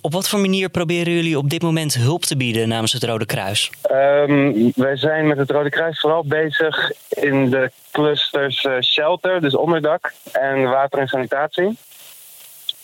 Op 0.00 0.12
wat 0.12 0.28
voor 0.28 0.38
manier 0.38 0.68
proberen 0.68 1.12
jullie 1.12 1.38
op 1.38 1.50
dit 1.50 1.62
moment 1.62 1.94
hulp 1.94 2.22
te 2.22 2.36
bieden 2.36 2.68
namens 2.68 2.92
het 2.92 3.04
Rode 3.04 3.26
Kruis? 3.26 3.70
Um, 3.90 4.72
wij 4.74 4.96
zijn 4.96 5.26
met 5.26 5.38
het 5.38 5.50
Rode 5.50 5.70
Kruis 5.70 6.00
vooral 6.00 6.24
bezig 6.24 6.92
in 7.08 7.50
de 7.50 7.70
clusters 7.90 8.64
uh, 8.64 8.80
shelter, 8.80 9.40
dus 9.40 9.56
onderdak, 9.56 10.12
en 10.32 10.62
water 10.62 10.98
en 10.98 11.08
sanitatie. 11.08 11.76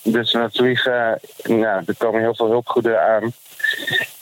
Dus 0.03 0.33
we 0.33 0.49
vliegen, 0.53 1.21
ja, 1.37 1.83
er 1.87 1.97
komen 1.99 2.21
heel 2.21 2.35
veel 2.35 2.51
hulpgoederen 2.51 3.03
aan. 3.03 3.33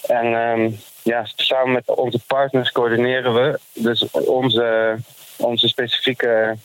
En 0.07 0.27
um, 0.27 0.79
ja, 1.03 1.27
samen 1.35 1.73
met 1.73 1.89
onze 1.89 2.21
partners 2.27 2.73
coördineren 2.73 3.35
we 3.35 3.59
dus 3.73 4.11
onze, 4.11 4.97
onze 5.37 5.69
specifieke 5.69 6.57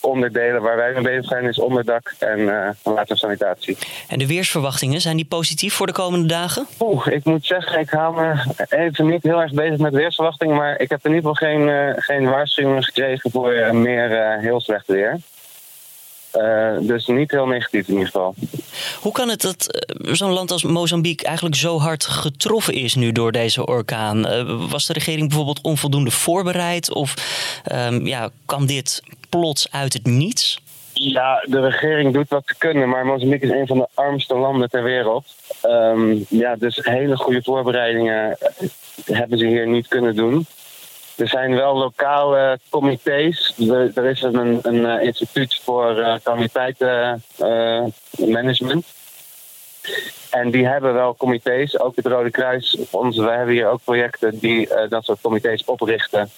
onderdelen 0.00 0.62
waar 0.62 0.76
wij 0.76 0.92
mee 0.92 1.02
bezig 1.02 1.24
zijn 1.24 1.44
is 1.44 1.58
onderdak 1.58 2.14
en 2.18 2.38
uh, 2.38 2.68
watersanitatie. 2.82 3.78
En 4.08 4.18
de 4.18 4.26
weersverwachtingen, 4.26 5.00
zijn 5.00 5.16
die 5.16 5.24
positief 5.24 5.74
voor 5.74 5.86
de 5.86 5.92
komende 5.92 6.26
dagen? 6.26 6.66
Oeh, 6.80 7.06
ik 7.06 7.24
moet 7.24 7.46
zeggen, 7.46 7.80
ik 7.80 7.90
hou 7.90 8.14
me 8.20 8.42
even 8.68 9.06
niet 9.06 9.22
heel 9.22 9.40
erg 9.40 9.52
bezig 9.52 9.78
met 9.78 9.92
weersverwachtingen, 9.92 10.56
maar 10.56 10.80
ik 10.80 10.90
heb 10.90 11.04
in 11.04 11.14
ieder 11.14 11.30
geval 11.30 11.48
geen, 11.48 11.68
uh, 11.68 11.90
geen 11.96 12.24
waarschuwingen 12.24 12.84
gekregen 12.84 13.30
voor 13.30 13.54
uh, 13.54 13.70
meer 13.70 14.38
heel 14.40 14.60
slecht 14.60 14.86
weer. 14.86 15.20
Uh, 16.34 16.76
dus 16.80 17.06
niet 17.06 17.30
heel 17.30 17.46
negatief 17.46 17.86
in 17.88 17.92
ieder 17.92 18.06
geval. 18.06 18.34
Hoe 19.00 19.12
kan 19.12 19.28
het 19.28 19.40
dat 19.40 19.86
zo'n 20.02 20.32
land 20.32 20.50
als 20.50 20.62
Mozambique 20.62 21.26
eigenlijk 21.26 21.56
zo 21.56 21.78
hard 21.78 22.04
getroffen 22.04 22.74
is 22.74 22.94
nu 22.94 23.12
door 23.12 23.32
deze 23.32 23.66
orkaan? 23.66 24.18
Uh, 24.26 24.70
was 24.70 24.86
de 24.86 24.92
regering 24.92 25.28
bijvoorbeeld 25.28 25.60
onvoldoende 25.60 26.10
voorbereid? 26.10 26.94
Of 26.94 27.14
um, 27.72 28.06
ja, 28.06 28.30
kan 28.46 28.66
dit 28.66 29.02
plots 29.28 29.70
uit 29.70 29.92
het 29.92 30.06
niets? 30.06 30.60
Ja, 30.92 31.44
de 31.48 31.60
regering 31.60 32.12
doet 32.12 32.28
wat 32.28 32.42
ze 32.46 32.54
kunnen, 32.58 32.88
maar 32.88 33.06
Mozambique 33.06 33.48
is 33.48 33.52
een 33.52 33.66
van 33.66 33.78
de 33.78 33.88
armste 33.94 34.34
landen 34.34 34.70
ter 34.70 34.82
wereld. 34.82 35.26
Um, 35.62 36.24
ja, 36.28 36.56
dus 36.56 36.78
hele 36.82 37.16
goede 37.16 37.42
voorbereidingen 37.42 38.38
hebben 39.04 39.38
ze 39.38 39.46
hier 39.46 39.68
niet 39.68 39.88
kunnen 39.88 40.16
doen. 40.16 40.46
Er 41.18 41.28
zijn 41.28 41.54
wel 41.54 41.76
lokale 41.76 42.58
comité's. 42.68 43.54
Er, 43.94 44.04
is 44.04 44.22
een, 44.22 44.58
een 44.62 44.74
uh, 44.74 45.02
instituut 45.02 45.60
voor 45.62 45.98
uh, 45.98 46.14
calamiteitenmanagement. 46.22 48.84
Uh, 48.84 48.90
en 50.30 50.50
die 50.50 50.66
hebben 50.66 50.94
wel 50.94 51.16
comité's, 51.16 51.80
ook 51.80 51.96
het 51.96 52.06
Rode 52.06 52.30
Kruis. 52.30 52.78
Onze, 52.90 53.22
wij 53.22 53.36
hebben 53.36 53.54
hier 53.54 53.68
ook 53.68 53.80
projecten 53.84 54.38
die 54.38 54.68
dat 54.88 55.04
soort 55.04 55.20
comité's 55.20 55.62
oprichten. 55.66 56.30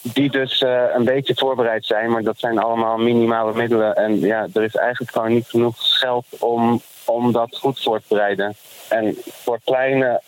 Die 0.00 0.30
dus 0.30 0.64
een 0.94 1.04
beetje 1.04 1.34
voorbereid 1.34 1.84
zijn, 1.84 2.10
maar 2.10 2.22
dat 2.22 2.38
zijn 2.38 2.58
allemaal 2.58 2.96
minimale 2.96 3.54
middelen. 3.54 3.94
En 3.94 4.20
ja, 4.20 4.46
er 4.52 4.62
is 4.62 4.74
eigenlijk 4.74 5.12
gewoon 5.12 5.32
niet 5.32 5.48
genoeg 5.48 5.76
geld 5.78 6.26
om, 6.38 6.80
om 7.04 7.32
dat 7.32 7.56
goed 7.56 7.82
voor 7.82 7.98
te 7.98 8.04
bereiden. 8.08 8.56
En 8.88 9.16
voor 9.24 9.58
kleine, 9.64 10.20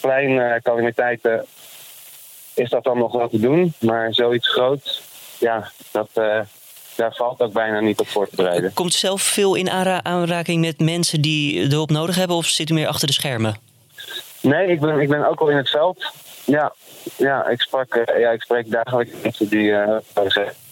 kleine 0.00 0.60
calamiteiten 0.62 1.46
is 2.54 2.70
dat 2.70 2.84
dan 2.84 2.98
nog 2.98 3.12
wel 3.12 3.28
te 3.28 3.40
doen. 3.40 3.74
Maar 3.78 4.14
zoiets 4.14 4.48
groot, 4.48 5.02
ja, 5.38 5.70
dat, 5.90 6.08
uh, 6.14 6.40
daar 6.96 7.14
valt 7.14 7.40
ook 7.40 7.52
bijna 7.52 7.80
niet 7.80 8.00
op 8.00 8.08
voor 8.08 8.28
te 8.28 8.36
bereiden. 8.36 8.72
Komt 8.72 8.94
zelf 8.94 9.22
veel 9.22 9.54
in 9.54 9.70
aanraking 10.04 10.60
met 10.60 10.80
mensen 10.80 11.20
die 11.20 11.68
de 11.68 11.74
hulp 11.74 11.90
nodig 11.90 12.14
hebben 12.16 12.36
of 12.36 12.46
zit 12.46 12.70
u 12.70 12.74
meer 12.74 12.88
achter 12.88 13.06
de 13.06 13.12
schermen? 13.12 13.56
Nee, 14.40 14.66
ik 14.68 14.80
ben, 14.80 15.00
ik 15.00 15.08
ben 15.08 15.28
ook 15.28 15.40
al 15.40 15.48
in 15.48 15.56
het 15.56 15.70
veld. 15.70 16.12
Ja, 16.44 16.72
ja, 17.16 17.48
ik, 17.48 17.60
sprak, 17.60 17.94
uh, 17.94 18.20
ja, 18.20 18.30
ik 18.30 18.42
spreek 18.42 18.70
dagelijks 18.70 19.12
mensen 19.22 19.48
die 19.48 19.70
uh. 19.70 19.96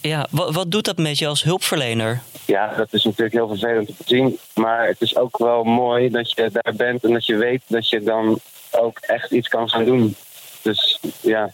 Ja, 0.00 0.26
wat, 0.30 0.54
wat 0.54 0.70
doet 0.70 0.84
dat 0.84 0.96
met 0.96 1.18
je 1.18 1.26
als 1.26 1.42
hulpverlener? 1.42 2.20
Ja, 2.44 2.74
dat 2.76 2.88
is 2.90 3.04
natuurlijk 3.04 3.32
heel 3.32 3.48
vervelend 3.48 3.86
te 3.86 3.94
zien. 4.06 4.38
Maar 4.54 4.86
het 4.86 5.00
is 5.00 5.16
ook 5.16 5.38
wel 5.38 5.64
mooi 5.64 6.10
dat 6.10 6.30
je 6.30 6.50
daar 6.52 6.74
bent 6.74 7.04
en 7.04 7.12
dat 7.12 7.26
je 7.26 7.36
weet 7.36 7.62
dat 7.66 7.88
je 7.88 8.02
dan 8.02 8.40
ook 8.70 8.98
echt 8.98 9.30
iets 9.30 9.48
kan 9.48 9.68
gaan 9.68 9.84
doen. 9.84 10.16
Dus 10.62 11.00
ja, 11.20 11.50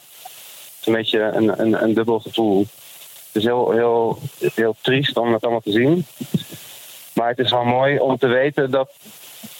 een 0.86 0.92
beetje 0.92 1.20
een, 1.20 1.60
een, 1.60 1.82
een 1.82 1.94
dubbel 1.94 2.20
gevoel. 2.20 2.66
Het 3.26 3.44
is 3.44 3.44
heel, 3.44 3.70
heel, 3.70 4.18
heel 4.54 4.76
triest 4.80 5.16
om 5.16 5.30
dat 5.30 5.42
allemaal 5.42 5.60
te 5.60 5.70
zien. 5.70 6.06
Maar 7.14 7.28
het 7.28 7.38
is 7.38 7.50
wel 7.50 7.64
mooi 7.64 7.98
om 7.98 8.18
te 8.18 8.26
weten 8.26 8.70
dat, 8.70 8.90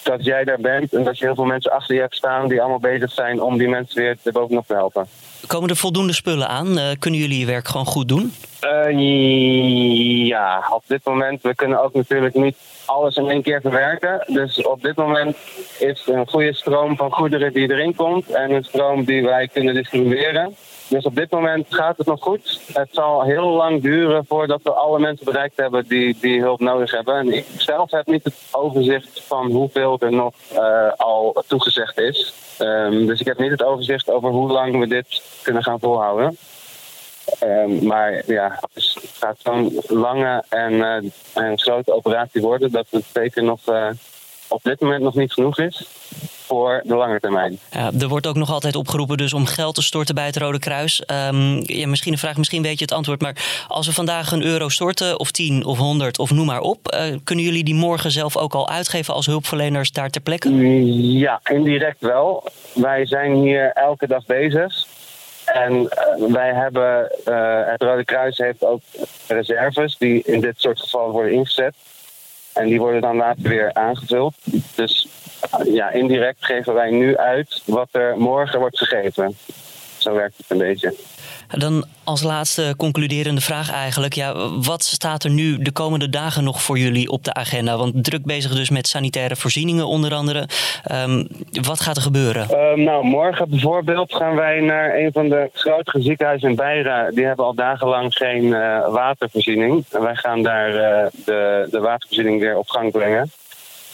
dat 0.02 0.24
jij 0.24 0.44
daar 0.44 0.60
bent 0.60 0.92
en 0.94 1.04
dat 1.04 1.18
je 1.18 1.24
heel 1.24 1.34
veel 1.34 1.44
mensen 1.44 1.72
achter 1.72 1.94
je 1.94 2.00
hebt 2.00 2.14
staan 2.14 2.48
die 2.48 2.60
allemaal 2.60 2.78
bezig 2.78 3.12
zijn 3.12 3.42
om 3.42 3.58
die 3.58 3.68
mensen 3.68 4.02
weer 4.02 4.16
erbovenop 4.22 4.66
te 4.66 4.74
helpen. 4.74 5.08
Komen 5.46 5.68
er 5.68 5.76
voldoende 5.76 6.12
spullen 6.12 6.48
aan? 6.48 6.78
Uh, 6.78 6.84
kunnen 6.98 7.20
jullie 7.20 7.38
je 7.38 7.46
werk 7.46 7.68
gewoon 7.68 7.86
goed 7.86 8.08
doen? 8.08 8.32
Uh, 8.64 10.26
ja, 10.26 10.68
op 10.70 10.82
dit 10.86 11.04
moment. 11.04 11.42
We 11.42 11.54
kunnen 11.54 11.82
ook 11.82 11.94
natuurlijk 11.94 12.34
niet 12.34 12.56
alles 12.84 13.16
in 13.16 13.30
één 13.30 13.42
keer 13.42 13.60
verwerken. 13.60 14.24
Dus 14.26 14.62
op 14.62 14.82
dit 14.82 14.96
moment 14.96 15.36
is 15.78 16.02
een 16.06 16.28
goede 16.28 16.54
stroom 16.54 16.96
van 16.96 17.12
goederen 17.12 17.52
die 17.52 17.70
erin 17.70 17.94
komt 17.94 18.30
en 18.30 18.50
een 18.50 18.64
stroom 18.64 19.04
die 19.04 19.24
wij 19.24 19.48
kunnen 19.48 19.74
distribueren. 19.74 20.56
Dus 20.88 21.04
op 21.04 21.14
dit 21.14 21.30
moment 21.30 21.66
gaat 21.70 21.96
het 21.96 22.06
nog 22.06 22.22
goed. 22.22 22.60
Het 22.72 22.88
zal 22.90 23.22
heel 23.22 23.48
lang 23.48 23.82
duren 23.82 24.24
voordat 24.26 24.62
we 24.62 24.72
alle 24.72 24.98
mensen 24.98 25.24
bereikt 25.24 25.56
hebben 25.56 25.88
die, 25.88 26.16
die 26.20 26.40
hulp 26.40 26.60
nodig 26.60 26.90
hebben. 26.90 27.14
En 27.14 27.32
ik 27.32 27.46
zelf 27.56 27.90
heb 27.90 28.06
niet 28.06 28.24
het 28.24 28.34
overzicht 28.50 29.22
van 29.26 29.50
hoeveel 29.50 29.96
er 30.00 30.12
nog 30.12 30.34
uh, 30.52 30.92
al 30.96 31.44
toegezegd 31.46 31.98
is. 31.98 32.34
Um, 32.58 33.06
dus 33.06 33.20
ik 33.20 33.26
heb 33.26 33.38
niet 33.38 33.50
het 33.50 33.62
overzicht 33.62 34.10
over 34.10 34.30
hoe 34.30 34.52
lang 34.52 34.78
we 34.78 34.86
dit 34.86 35.22
kunnen 35.42 35.62
gaan 35.62 35.80
volhouden. 35.80 36.36
Um, 37.42 37.86
maar 37.86 38.22
ja, 38.26 38.60
het 38.74 38.98
gaat 39.18 39.36
zo'n 39.38 39.80
lange 39.86 40.44
en, 40.48 40.72
uh, 40.72 40.96
en 41.34 41.58
grote 41.58 41.94
operatie 41.94 42.40
worden 42.40 42.72
dat 42.72 42.86
het 42.90 43.04
zeker 43.12 43.42
nog 43.42 43.60
uh, 43.68 43.88
op 44.48 44.62
dit 44.62 44.80
moment 44.80 45.02
nog 45.02 45.14
niet 45.14 45.32
genoeg 45.32 45.58
is 45.58 45.86
voor 46.46 46.82
de 46.84 46.94
lange 46.94 47.20
termijn. 47.20 47.58
Ja, 47.70 47.90
er 48.00 48.08
wordt 48.08 48.26
ook 48.26 48.36
nog 48.36 48.50
altijd 48.50 48.76
opgeroepen 48.76 49.16
dus 49.16 49.32
om 49.32 49.46
geld 49.46 49.74
te 49.74 49.82
storten 49.82 50.14
bij 50.14 50.26
het 50.26 50.36
Rode 50.36 50.58
Kruis. 50.58 51.02
Um, 51.30 51.62
ja, 51.62 51.86
misschien 51.86 52.12
een 52.12 52.18
vraag, 52.18 52.36
misschien 52.36 52.62
weet 52.62 52.78
je 52.78 52.84
het 52.84 52.92
antwoord. 52.92 53.20
Maar 53.20 53.64
als 53.68 53.86
we 53.86 53.92
vandaag 53.92 54.32
een 54.32 54.42
euro 54.42 54.68
storten, 54.68 55.18
of 55.18 55.30
10 55.30 55.64
of 55.64 55.78
100 55.78 56.18
of 56.18 56.30
noem 56.30 56.46
maar 56.46 56.60
op... 56.60 56.94
Uh, 56.94 57.16
kunnen 57.24 57.44
jullie 57.44 57.64
die 57.64 57.74
morgen 57.74 58.10
zelf 58.10 58.36
ook 58.36 58.54
al 58.54 58.68
uitgeven 58.68 59.14
als 59.14 59.26
hulpverleners 59.26 59.92
daar 59.92 60.10
ter 60.10 60.20
plekke? 60.20 60.54
Ja, 61.18 61.40
indirect 61.44 62.00
wel. 62.00 62.44
Wij 62.74 63.06
zijn 63.06 63.34
hier 63.34 63.70
elke 63.72 64.06
dag 64.06 64.26
bezig. 64.26 64.86
En 65.44 65.72
uh, 65.72 66.32
wij 66.32 66.52
hebben, 66.52 67.12
uh, 67.28 67.60
het 67.64 67.82
Rode 67.82 68.04
Kruis 68.04 68.38
heeft 68.38 68.64
ook 68.64 68.80
reserves 69.26 69.96
die 69.98 70.22
in 70.24 70.40
dit 70.40 70.54
soort 70.56 70.80
gevallen 70.80 71.12
worden 71.12 71.32
ingezet. 71.32 71.74
En 72.56 72.66
die 72.66 72.78
worden 72.78 73.00
dan 73.00 73.16
later 73.16 73.48
weer 73.48 73.74
aangevuld. 73.74 74.34
Dus 74.74 75.08
ja, 75.64 75.90
indirect 75.90 76.44
geven 76.44 76.74
wij 76.74 76.90
nu 76.90 77.16
uit 77.16 77.62
wat 77.64 77.88
er 77.92 78.18
morgen 78.18 78.58
wordt 78.58 78.78
gegeven. 78.78 79.36
Zo 80.06 80.14
werkt 80.14 80.36
het 80.36 80.50
een 80.50 80.58
beetje. 80.58 80.94
Dan 81.48 81.84
als 82.04 82.22
laatste 82.22 82.74
concluderende 82.76 83.40
vraag 83.40 83.72
eigenlijk. 83.72 84.14
Ja, 84.14 84.50
wat 84.62 84.84
staat 84.84 85.24
er 85.24 85.30
nu 85.30 85.58
de 85.58 85.72
komende 85.72 86.10
dagen 86.10 86.44
nog 86.44 86.62
voor 86.62 86.78
jullie 86.78 87.10
op 87.10 87.24
de 87.24 87.34
agenda? 87.34 87.76
Want 87.76 88.04
druk 88.04 88.24
bezig 88.24 88.54
dus 88.54 88.70
met 88.70 88.86
sanitaire 88.86 89.36
voorzieningen 89.36 89.86
onder 89.86 90.14
andere. 90.14 90.48
Ehm, 90.84 91.24
wat 91.50 91.80
gaat 91.80 91.96
er 91.96 92.02
gebeuren? 92.02 92.58
Um, 92.58 92.82
nou, 92.82 93.04
morgen 93.04 93.50
bijvoorbeeld 93.50 94.14
gaan 94.14 94.34
wij 94.34 94.60
naar 94.60 94.96
een 94.96 95.12
van 95.12 95.28
de 95.28 95.50
grotere 95.52 96.02
ziekenhuizen 96.02 96.48
in 96.48 96.56
Beira. 96.56 97.10
Die 97.10 97.24
hebben 97.24 97.44
al 97.44 97.54
dagenlang 97.54 98.14
geen 98.14 98.44
uh, 98.44 98.88
watervoorziening. 98.88 99.84
En 99.90 100.02
wij 100.02 100.16
gaan 100.16 100.42
daar 100.42 100.70
uh, 100.70 101.06
de, 101.24 101.68
de 101.70 101.80
watervoorziening 101.80 102.40
weer 102.40 102.56
op 102.56 102.68
gang 102.68 102.92
brengen. 102.92 103.30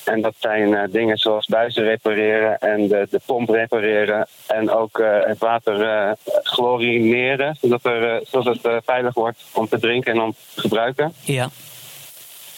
En 0.05 0.21
dat 0.21 0.35
zijn 0.39 0.69
uh, 0.69 0.83
dingen 0.91 1.17
zoals 1.17 1.47
buizen 1.47 1.85
repareren 1.85 2.59
en 2.59 2.89
de, 2.89 3.07
de 3.11 3.21
pomp 3.27 3.49
repareren. 3.49 4.27
En 4.47 4.71
ook 4.71 4.99
uh, 4.99 5.25
het 5.25 5.39
water 5.39 5.81
uh, 5.81 6.11
chlorineren, 6.43 7.57
zodat, 7.61 7.85
er, 7.85 8.21
zodat 8.25 8.63
het 8.63 8.85
veilig 8.85 9.15
wordt 9.15 9.45
om 9.53 9.69
te 9.69 9.79
drinken 9.79 10.13
en 10.13 10.21
om 10.21 10.35
te 10.55 10.61
gebruiken. 10.61 11.13
Ja. 11.25 11.49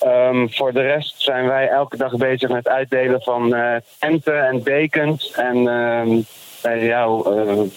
Um, 0.06 0.52
voor 0.52 0.72
de 0.72 0.82
rest 0.82 1.14
zijn 1.22 1.46
wij 1.46 1.68
elke 1.68 1.96
dag 1.96 2.16
bezig 2.16 2.50
met 2.50 2.68
uitdelen 2.68 3.22
van 3.22 3.56
tenten 3.98 4.46
en 4.46 4.62
dekens. 4.62 5.32
En 5.32 5.56
um, 5.66 6.26
bij 6.62 6.84
jou 6.84 7.70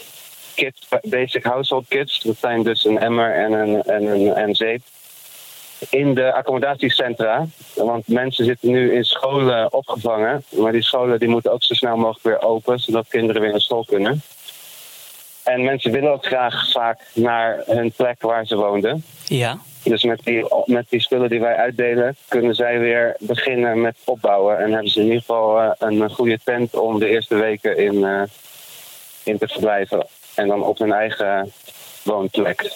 kits, 0.56 0.88
basic 1.02 1.44
household 1.44 1.86
kits. 1.88 2.22
Dat 2.22 2.38
zijn 2.38 2.64
dus 2.64 2.86
een 2.86 3.00
emmer 3.00 3.34
en 3.34 3.52
een, 3.52 3.84
en 3.84 4.06
een 4.06 4.34
en 4.34 4.56
zeep 4.56 4.82
in 5.90 6.14
de 6.14 6.34
accommodatiecentra. 6.34 7.46
Want 7.74 8.08
mensen 8.08 8.46
zitten 8.46 8.72
nu 8.72 8.94
in 8.94 9.04
scholen 9.04 9.74
opgevangen. 9.74 10.44
Maar 10.50 10.72
die 10.72 10.84
scholen 10.84 11.20
die 11.20 11.28
moeten 11.28 11.52
ook 11.52 11.64
zo 11.64 11.74
snel 11.74 11.98
mogelijk 11.98 12.24
weer 12.24 12.42
open, 12.42 12.80
zodat 12.80 13.08
kinderen 13.08 13.42
weer 13.42 13.52
naar 13.52 13.62
school 13.62 13.86
kunnen. 13.86 14.22
En 15.44 15.64
mensen 15.64 15.92
willen 15.92 16.12
ook 16.12 16.26
graag 16.26 16.72
vaak 16.72 17.02
naar 17.14 17.64
hun 17.66 17.92
plek 17.92 18.22
waar 18.22 18.46
ze 18.46 18.56
woonden. 18.56 19.04
Ja. 19.26 19.60
Dus 19.84 20.04
met 20.04 20.22
die, 20.24 20.46
met 20.66 20.86
die 20.90 21.02
spullen 21.02 21.30
die 21.30 21.40
wij 21.40 21.56
uitdelen, 21.56 22.16
kunnen 22.28 22.56
zij 22.56 22.80
weer 22.80 23.16
beginnen 23.20 23.82
met 23.82 23.96
opbouwen. 24.04 24.58
En 24.58 24.72
hebben 24.72 24.92
ze 24.92 25.00
in 25.00 25.06
ieder 25.06 25.20
geval 25.20 25.64
uh, 25.64 25.72
een 25.78 26.10
goede 26.10 26.40
tent 26.44 26.76
om 26.76 27.00
de 27.00 27.08
eerste 27.08 27.36
weken 27.36 27.78
in, 27.78 27.96
uh, 27.96 28.22
in 29.24 29.38
te 29.38 29.48
verblijven. 29.48 30.08
En 30.36 30.48
dan 30.48 30.64
op 30.64 30.78
hun 30.78 30.92
eigen 30.92 31.52
woonplek. 32.04 32.72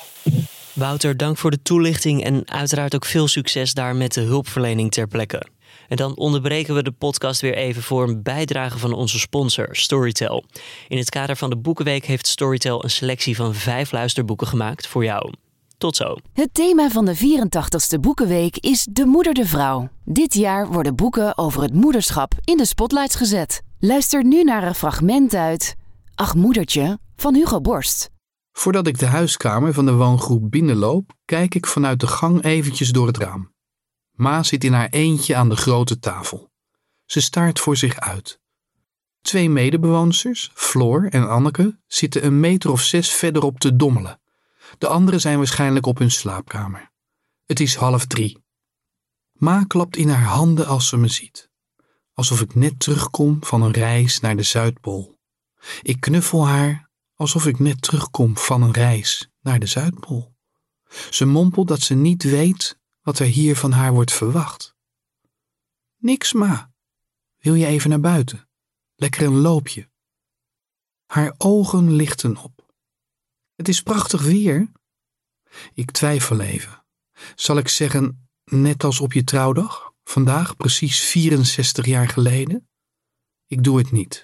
Wouter, 0.82 1.18
dank 1.18 1.38
voor 1.38 1.52
de 1.52 1.62
toelichting 1.62 2.24
en 2.24 2.50
uiteraard 2.50 2.96
ook 2.96 3.06
veel 3.06 3.28
succes 3.28 3.74
daar 3.74 3.96
met 3.96 4.14
de 4.14 4.22
hulpverlening 4.22 4.92
ter 4.92 5.08
plekke. 5.08 5.46
En 5.88 5.98
dan 5.98 6.18
onderbreken 6.18 6.76
we 6.76 6.84
de 6.84 6.92
podcast 6.92 7.42
weer 7.42 7.56
even 7.56 7.82
voor 7.82 8.08
een 8.08 8.24
bijdrage 8.24 8.78
van 8.78 8.94
onze 8.94 9.20
sponsor, 9.20 9.68
Storytel. 9.72 10.44
In 10.88 10.98
het 10.98 11.10
kader 11.10 11.36
van 11.36 11.50
de 11.50 11.58
Boekenweek 11.58 12.06
heeft 12.06 12.28
Storytel 12.28 12.84
een 12.84 12.90
selectie 12.90 13.36
van 13.36 13.56
vijf 13.56 13.92
luisterboeken 13.92 14.48
gemaakt 14.48 14.88
voor 14.88 15.04
jou. 15.04 15.34
Tot 15.78 15.96
zo. 15.96 16.16
Het 16.34 16.54
thema 16.54 16.90
van 16.90 17.06
de 17.06 17.18
84ste 17.18 18.00
Boekenweek 18.00 18.58
is 18.58 18.88
De 18.92 19.06
Moeder 19.06 19.34
de 19.34 19.46
Vrouw. 19.46 19.90
Dit 20.06 20.34
jaar 20.34 20.68
worden 20.68 20.96
boeken 20.96 21.38
over 21.38 21.62
het 21.62 21.74
moederschap 21.74 22.34
in 22.44 22.58
de 22.58 22.66
spotlights 22.66 23.16
gezet. 23.16 23.62
Luister 23.80 24.26
nu 24.26 24.44
naar 24.44 24.64
een 24.64 24.76
fragment 24.76 25.34
uit 25.34 25.76
Ach 26.16 26.36
Moedertje 26.36 27.00
van 27.16 27.36
Hugo 27.36 27.62
Borst. 27.62 28.10
Voordat 28.52 28.88
ik 28.88 29.00
de 29.00 29.06
huiskamer 29.06 29.74
van 29.74 29.86
de 29.86 29.94
woongroep 29.94 30.52
binnenloop, 30.52 31.14
kijk 31.26 31.56
ik 31.56 31.66
vanuit 31.66 32.00
de 32.00 32.08
gang 32.08 32.44
eventjes 32.44 32.90
door 32.90 33.08
het 33.08 33.18
raam. 33.18 33.54
Ma 34.12 34.44
zit 34.44 34.64
in 34.64 34.74
haar 34.74 34.90
eentje 34.90 35.36
aan 35.36 35.50
de 35.50 35.56
grote 35.56 36.00
tafel. 36.00 36.52
Ze 37.06 37.22
staart 37.22 37.60
voor 37.60 37.78
zich 37.78 38.00
uit. 38.00 38.40
Twee 39.22 39.50
medebewoners, 39.50 40.52
Floor 40.54 41.08
en 41.10 41.30
Anneke, 41.30 41.80
zitten 41.88 42.26
een 42.26 42.40
meter 42.40 42.72
of 42.72 42.82
zes 42.82 43.12
verderop 43.12 43.60
te 43.60 43.76
dommelen. 43.76 44.22
De 44.78 44.88
anderen 44.88 45.22
zijn 45.22 45.38
waarschijnlijk 45.38 45.86
op 45.86 45.98
hun 45.98 46.12
slaapkamer. 46.12 46.92
Het 47.46 47.60
is 47.60 47.76
half 47.76 48.06
drie. 48.06 48.44
Ma 49.34 49.64
klapt 49.68 49.98
in 49.98 50.10
haar 50.10 50.26
handen 50.26 50.68
als 50.68 50.88
ze 50.88 50.98
me 50.98 51.08
ziet. 51.08 51.50
Alsof 52.14 52.42
ik 52.42 52.56
net 52.56 52.80
terugkom 52.80 53.38
van 53.44 53.62
een 53.62 53.72
reis 53.72 54.20
naar 54.20 54.36
de 54.36 54.44
Zuidpool. 54.44 55.18
Ik 55.82 56.00
knuffel 56.00 56.48
haar 56.48 56.90
alsof 57.22 57.46
ik 57.46 57.60
net 57.60 57.82
terugkom 57.82 58.38
van 58.38 58.62
een 58.62 58.72
reis 58.72 59.30
naar 59.42 59.60
de 59.60 59.66
Zuidpool. 59.66 60.36
Ze 61.10 61.26
mompelt 61.26 61.68
dat 61.68 61.82
ze 61.82 61.94
niet 61.94 62.24
weet 62.24 62.80
wat 63.02 63.20
er 63.20 63.26
hier 63.26 63.56
van 63.56 63.72
haar 63.72 63.94
wordt 63.94 64.12
verwacht. 64.12 64.76
Niks, 65.98 66.34
ma. 66.34 66.72
Wil 67.38 67.54
je 67.54 67.66
even 67.66 67.90
naar 67.90 68.00
buiten? 68.00 68.50
Lekker 68.96 69.26
een 69.26 69.38
loopje. 69.38 69.90
Haar 71.06 71.36
ogen 71.38 71.92
lichten 71.92 72.38
op. 72.38 72.74
Het 73.56 73.68
is 73.68 73.82
prachtig 73.82 74.22
weer. 74.22 74.72
Ik 75.74 75.92
twijfel 75.92 76.40
even. 76.40 76.86
Zal 77.36 77.58
ik 77.58 77.68
zeggen, 77.68 78.30
net 78.44 78.84
als 78.84 79.00
op 79.00 79.14
je 79.14 79.24
trouwdag, 79.24 79.94
vandaag 80.04 80.58
precies 80.58 81.00
64 81.00 81.86
jaar 81.86 82.08
geleden? 82.08 82.70
Ik 83.48 83.64
doe 83.64 83.78
het 83.78 83.92
niet. 83.92 84.24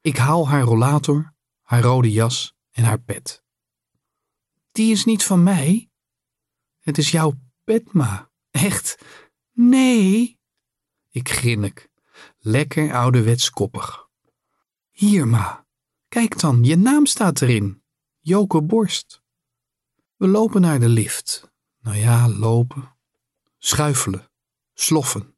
Ik 0.00 0.16
haal 0.16 0.48
haar 0.48 0.62
rollator 0.62 1.38
haar 1.70 1.82
rode 1.82 2.10
jas 2.10 2.54
en 2.70 2.84
haar 2.84 3.00
pet. 3.00 3.44
Die 4.72 4.92
is 4.92 5.04
niet 5.04 5.24
van 5.24 5.42
mij. 5.42 5.90
Het 6.80 6.98
is 6.98 7.10
jouw 7.10 7.40
pet, 7.64 7.92
ma. 7.92 8.30
Echt? 8.50 8.98
Nee. 9.52 10.40
Ik 11.10 11.28
grinnik. 11.28 11.88
Lekker 12.38 12.94
ouderwets 12.94 13.50
koppig. 13.50 14.08
Hier, 14.90 15.28
ma. 15.28 15.66
Kijk 16.08 16.40
dan, 16.40 16.64
je 16.64 16.76
naam 16.76 17.06
staat 17.06 17.40
erin. 17.40 17.82
Joke 18.20 18.62
Borst. 18.62 19.22
We 20.16 20.26
lopen 20.26 20.60
naar 20.60 20.80
de 20.80 20.88
lift. 20.88 21.50
Nou 21.80 21.96
ja, 21.96 22.28
lopen. 22.28 22.96
Schuifelen. 23.58 24.30
Sloffen. 24.74 25.36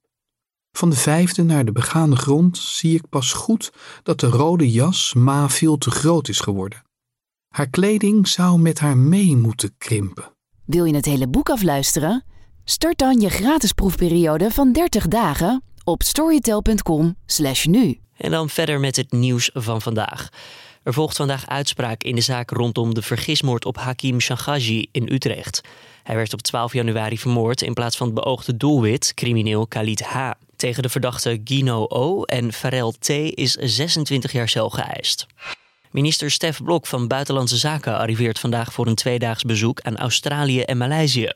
Van 0.73 0.91
de 0.91 0.97
vijfde 0.97 1.43
naar 1.43 1.65
de 1.65 1.73
begaande 1.73 2.17
grond 2.17 2.59
zie 2.59 2.95
ik 2.95 3.09
pas 3.09 3.33
goed 3.33 3.73
dat 4.03 4.21
de 4.21 4.27
rode 4.27 4.71
jas 4.71 5.15
Ma 5.15 5.49
veel 5.49 5.79
te 5.79 5.91
groot 5.91 6.29
is 6.29 6.41
geworden. 6.41 6.83
Haar 7.49 7.69
kleding 7.69 8.29
zou 8.29 8.59
met 8.59 8.79
haar 8.79 8.97
mee 8.97 9.37
moeten 9.37 9.75
krimpen. 9.79 10.33
Wil 10.65 10.85
je 10.85 10.95
het 10.95 11.05
hele 11.05 11.29
boek 11.29 11.51
afluisteren? 11.51 12.25
Start 12.65 12.99
dan 12.99 13.21
je 13.21 13.29
gratis 13.29 13.73
proefperiode 13.73 14.51
van 14.51 14.73
30 14.73 15.09
dagen 15.09 15.63
op 15.85 16.03
storytel.com/nu. 16.03 17.99
En 18.17 18.31
dan 18.31 18.49
verder 18.49 18.81
met 18.81 18.97
het 18.97 19.13
nieuws 19.13 19.51
van 19.55 19.83
vandaag. 19.83 20.29
Er 20.83 20.93
volgt 20.93 21.17
vandaag 21.17 21.47
uitspraak 21.47 22.03
in 22.03 22.15
de 22.15 22.21
zaak 22.21 22.51
rondom 22.51 22.95
de 22.95 23.03
vergismoord 23.03 23.65
op 23.65 23.77
Hakim 23.77 24.21
Shangaji 24.21 24.89
in 24.93 25.13
Utrecht. 25.13 25.61
Hij 26.03 26.17
werd 26.17 26.33
op 26.33 26.43
12 26.43 26.73
januari 26.73 27.19
vermoord 27.19 27.63
in 27.63 27.75
plaats 27.75 27.97
van 27.97 28.07
het 28.07 28.15
beoogde 28.15 28.57
doelwit, 28.57 29.15
crimineel 29.15 29.67
Khalid 29.67 30.03
H. 30.03 30.31
Tegen 30.63 30.83
de 30.83 30.89
verdachte 30.89 31.41
Gino 31.45 31.87
O. 31.89 32.23
en 32.23 32.53
Farel 32.53 32.93
T. 32.93 33.09
is 33.09 33.53
26 33.53 34.33
jaar 34.33 34.49
cel 34.49 34.71
geëist. 34.71 35.27
Minister 35.91 36.31
Stef 36.31 36.63
Blok 36.63 36.87
van 36.87 37.09
Buitenlandse 37.09 37.57
Zaken 37.57 37.99
arriveert 37.99 38.39
vandaag 38.39 38.73
voor 38.73 38.87
een 38.87 38.95
tweedaags 38.95 39.43
bezoek 39.43 39.81
aan 39.81 39.97
Australië 39.97 40.61
en 40.61 40.77
Maleisië. 40.77 41.33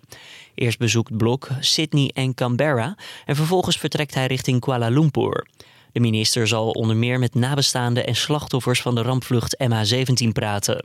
Eerst 0.55 0.79
bezoekt 0.79 1.17
Blok 1.17 1.49
Sydney 1.61 2.11
en 2.15 2.35
Canberra 2.35 2.97
en 3.25 3.37
vervolgens 3.37 3.77
vertrekt 3.77 4.15
hij 4.15 4.27
richting 4.27 4.61
Kuala 4.61 4.89
Lumpur. 4.89 5.47
De 5.93 6.01
minister 6.01 6.47
zal 6.47 6.71
onder 6.71 6.97
meer 6.97 7.19
met 7.19 7.35
nabestaanden 7.35 8.07
en 8.07 8.17
slachtoffers 8.17 8.83
van 8.83 8.95
de 8.95 9.03
rampvlucht 9.03 9.57
MH17 9.63 10.29
praten. 10.33 10.85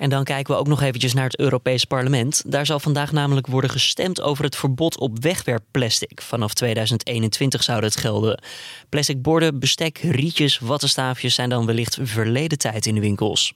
En 0.00 0.10
dan 0.10 0.24
kijken 0.24 0.54
we 0.54 0.60
ook 0.60 0.66
nog 0.66 0.82
eventjes 0.82 1.14
naar 1.14 1.24
het 1.24 1.38
Europees 1.38 1.84
Parlement. 1.84 2.42
Daar 2.46 2.66
zal 2.66 2.80
vandaag 2.80 3.12
namelijk 3.12 3.46
worden 3.46 3.70
gestemd 3.70 4.20
over 4.20 4.44
het 4.44 4.56
verbod 4.56 4.98
op 4.98 5.22
wegwerpplastic. 5.22 6.22
Vanaf 6.22 6.54
2021 6.54 7.62
zou 7.62 7.80
dat 7.80 7.96
gelden. 7.96 8.42
Plastic 8.88 9.22
borden, 9.22 9.58
bestek, 9.58 9.98
rietjes, 9.98 10.58
wattenstaafjes 10.58 11.34
zijn 11.34 11.48
dan 11.48 11.66
wellicht 11.66 11.98
verleden 12.02 12.58
tijd 12.58 12.86
in 12.86 12.94
de 12.94 13.00
winkels. 13.00 13.52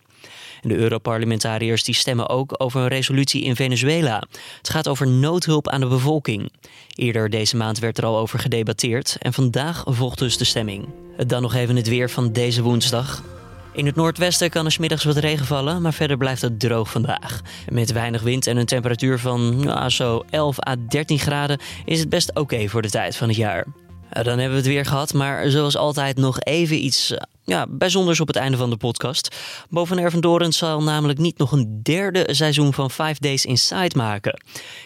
de 0.63 0.75
Europarlementariërs 0.75 1.85
die 1.85 1.95
stemmen 1.95 2.29
ook 2.29 2.55
over 2.57 2.81
een 2.81 2.89
resolutie 2.89 3.43
in 3.43 3.57
Venezuela. 3.57 4.23
Het 4.59 4.71
gaat 4.71 4.89
over 4.89 5.09
noodhulp 5.09 5.69
aan 5.69 5.81
de 5.81 5.87
bevolking. 5.87 6.53
Eerder 6.95 7.31
deze 7.31 7.57
maand 7.57 7.79
werd 7.79 7.99
er 7.99 8.05
al 8.05 8.19
over 8.19 8.39
gedebatteerd 8.39 9.17
en 9.19 9.33
vandaag 9.33 9.83
volgt 9.87 10.19
dus 10.19 10.37
de 10.37 10.45
stemming. 10.45 10.89
Dan 11.27 11.43
nog 11.43 11.55
even 11.55 11.77
het 11.77 11.89
weer 11.89 12.11
van 12.11 12.33
deze 12.33 12.63
woensdag. 12.63 13.34
In 13.75 13.87
het 13.87 13.95
noordwesten 13.95 14.51
kan 14.51 14.65
er 14.65 14.73
smiddags 14.73 15.05
wat 15.05 15.17
regen 15.17 15.47
vallen, 15.47 15.83
maar 15.83 15.93
verder 15.93 16.17
blijft 16.17 16.43
het 16.43 16.61
droog 16.61 16.91
vandaag. 16.91 17.41
Met 17.69 17.93
weinig 17.93 18.23
wind 18.23 18.47
en 18.47 18.57
een 18.57 18.67
temperatuur 18.67 19.19
van 19.19 19.65
nou, 19.65 19.91
zo 19.91 20.25
11 20.31 20.67
à 20.69 20.77
13 20.89 21.19
graden 21.19 21.59
is 21.85 22.01
het 22.01 22.09
best 22.09 22.35
oké 22.35 22.69
voor 22.69 22.83
de 22.83 22.91
tijd 22.91 23.17
van 23.17 23.29
het 23.29 23.37
jaar. 23.37 23.67
Dan 24.11 24.27
hebben 24.27 24.51
we 24.51 24.57
het 24.57 24.67
weer 24.67 24.85
gehad, 24.85 25.13
maar 25.13 25.51
zoals 25.51 25.77
altijd 25.77 26.17
nog 26.17 26.41
even 26.41 26.85
iets 26.85 27.15
ja, 27.45 27.67
bijzonders 27.69 28.21
op 28.21 28.27
het 28.27 28.37
einde 28.37 28.57
van 28.57 28.71
de 28.71 28.77
podcast. 28.77 29.37
Boven 29.69 29.99
Erven 29.99 30.53
zal 30.53 30.83
namelijk 30.83 31.19
niet 31.19 31.39
nog 31.39 31.53
een 31.53 31.81
derde 31.83 32.35
seizoen 32.35 32.73
van 32.73 32.91
5 32.91 33.19
Days 33.19 33.45
Inside 33.45 33.97
maken. 33.97 34.41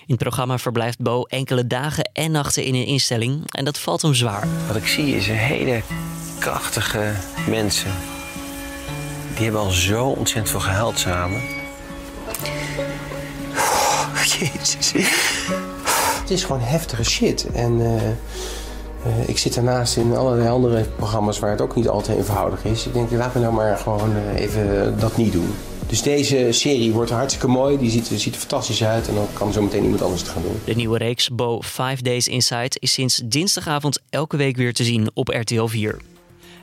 In 0.07 0.14
het 0.14 0.18
programma 0.18 0.59
verblijft 0.59 0.98
Bo 0.98 1.22
enkele 1.22 1.66
dagen 1.66 2.11
en 2.12 2.31
nachten 2.31 2.64
in 2.64 2.74
een 2.74 2.87
instelling 2.87 3.42
en 3.53 3.64
dat 3.64 3.79
valt 3.79 4.03
hem 4.03 4.14
zwaar. 4.14 4.48
Wat 4.66 4.77
ik 4.77 4.87
zie 4.87 5.16
is 5.16 5.29
een 5.29 5.35
hele 5.35 5.83
krachtige 6.38 7.12
mensen 7.48 7.92
die 9.38 9.46
hebben 9.46 9.66
al 9.66 9.70
zo 9.70 10.05
ontzettend 10.05 10.51
veel 10.51 10.61
gehuild 10.61 10.98
samen. 10.98 11.40
Jezus. 14.38 14.92
Het 16.20 16.31
is 16.31 16.44
gewoon 16.44 16.61
heftige 16.61 17.05
shit. 17.05 17.46
En 17.46 17.81
eh, 17.81 18.09
eh, 18.09 19.29
ik 19.29 19.38
zit 19.38 19.55
daarnaast 19.55 19.96
in 19.96 20.16
allerlei 20.16 20.48
andere 20.48 20.85
programma's 20.96 21.38
waar 21.38 21.51
het 21.51 21.61
ook 21.61 21.74
niet 21.74 21.88
altijd 21.88 22.18
eenvoudig 22.18 22.64
is. 22.64 22.87
Ik 22.87 22.92
denk, 22.92 23.11
laat 23.11 23.35
me 23.35 23.40
nou 23.40 23.55
maar 23.55 23.79
gewoon 23.79 24.16
eh, 24.16 24.40
even 24.40 24.94
dat 24.98 25.16
niet 25.16 25.33
doen. 25.33 25.55
Dus 25.87 26.03
deze 26.03 26.46
serie 26.51 26.92
wordt 26.92 27.11
hartstikke 27.11 27.48
mooi. 27.48 27.79
Die 27.79 27.90
ziet, 27.90 28.07
ziet 28.07 28.35
er 28.35 28.40
fantastisch 28.40 28.85
uit. 28.85 29.09
En 29.09 29.14
dan 29.14 29.27
kan 29.33 29.53
zo 29.53 29.62
meteen 29.62 29.83
iemand 29.83 30.03
anders 30.03 30.20
het 30.20 30.31
gaan 30.31 30.42
doen. 30.42 30.61
De 30.64 30.74
nieuwe 30.74 30.98
reeks 30.98 31.29
Bo 31.29 31.61
5 31.61 32.01
Days 32.01 32.29
Inside 32.29 32.77
is 32.79 32.92
sinds 32.92 33.22
dinsdagavond 33.24 33.98
elke 34.11 34.37
week 34.37 34.57
weer 34.57 34.72
te 34.72 34.85
zien 34.85 35.11
op 35.14 35.29
RTL 35.29 35.66
4. 35.66 35.98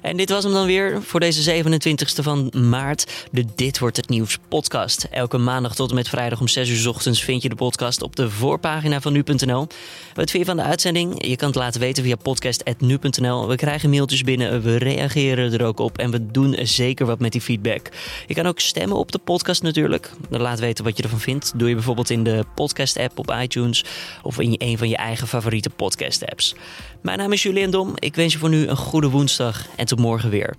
En 0.06 0.18
dit 0.18 0.30
was 0.30 0.44
hem 0.44 0.54
dan 0.54 0.66
weer 0.66 1.04
voor 1.04 1.20
deze 1.20 1.64
27e 1.64 2.24
van 2.24 2.52
maart. 2.70 3.28
De 3.32 3.46
Dit 3.56 3.80
Wordt 3.80 3.98
Het 3.98 4.10
Nieuws 4.10 4.38
podcast. 4.48 5.08
Elke 5.12 5.38
maandag 5.38 5.76
tot 5.76 5.90
en 5.90 5.96
met 5.96 6.10
vrijdag 6.10 6.40
om 6.40 6.48
6 6.48 6.70
uur 6.70 6.90
ochtends 6.90 7.24
vind 7.24 7.42
je 7.42 7.50
de 7.50 7.56
podcast 7.56 8.02
op 8.02 8.16
de 8.16 8.30
voorpagina 8.30 9.02
van 9.02 9.14
nu.nl. 9.14 9.68
Wat 10.14 10.32
vind 10.32 10.44
je 10.44 10.46
van 10.46 10.58
de 10.58 10.64
uitzending? 10.64 11.28
Je 11.28 11.36
kan 11.36 11.48
het 11.48 11.58
laten 11.58 11.80
weten 11.82 12.04
via 12.04 12.16
podcast.nu.nl. 12.16 13.48
We 13.48 13.56
krijgen 13.56 13.90
mailtjes 13.90 14.22
binnen, 14.22 14.62
we 14.62 14.78
reageren 14.78 15.54
er 15.54 15.66
ook 15.66 15.80
op 15.80 15.98
en 15.98 16.12
we 16.12 16.32
doen 16.32 16.58
zeker 16.62 17.06
wat 17.06 17.20
met 17.20 17.32
die 17.32 17.42
feedback. 17.42 17.90
Je 18.28 18.34
kan 18.34 18.46
ook 18.46 18.60
stemmen 18.60 18.98
op 18.98 19.12
de 19.12 19.20
podcast 19.20 19.62
natuurlijk. 19.62 20.12
Laat 20.30 20.60
weten 20.60 20.84
wat 20.84 20.98
je 20.98 21.04
ervan 21.04 21.20
vindt. 21.20 21.54
Doe 21.56 21.68
je 21.68 21.76
bijvoorbeeld 21.76 22.10
in 22.10 22.24
de 22.24 22.44
podcast 22.56 22.98
app 22.98 23.20
op 23.20 23.36
iTunes 23.42 23.84
of 24.24 24.40
in 24.40 24.56
een 24.58 24.78
van 24.78 24.90
je 24.90 24.98
eigen 24.98 25.28
favoriete 25.28 25.70
podcast 25.70 26.26
apps. 26.26 26.56
Mijn 27.02 27.18
naam 27.18 27.32
is 27.32 27.44
Julian 27.44 27.72
Dom. 27.72 27.92
Ik 27.96 28.16
wens 28.16 28.34
je 28.34 28.40
voor 28.40 28.50
nu 28.50 28.68
een 28.68 28.78
goede 28.78 29.10
woensdag 29.10 29.66
en 29.76 29.88
tot 29.96 30.06
morgen 30.06 30.30
weer. 30.30 30.56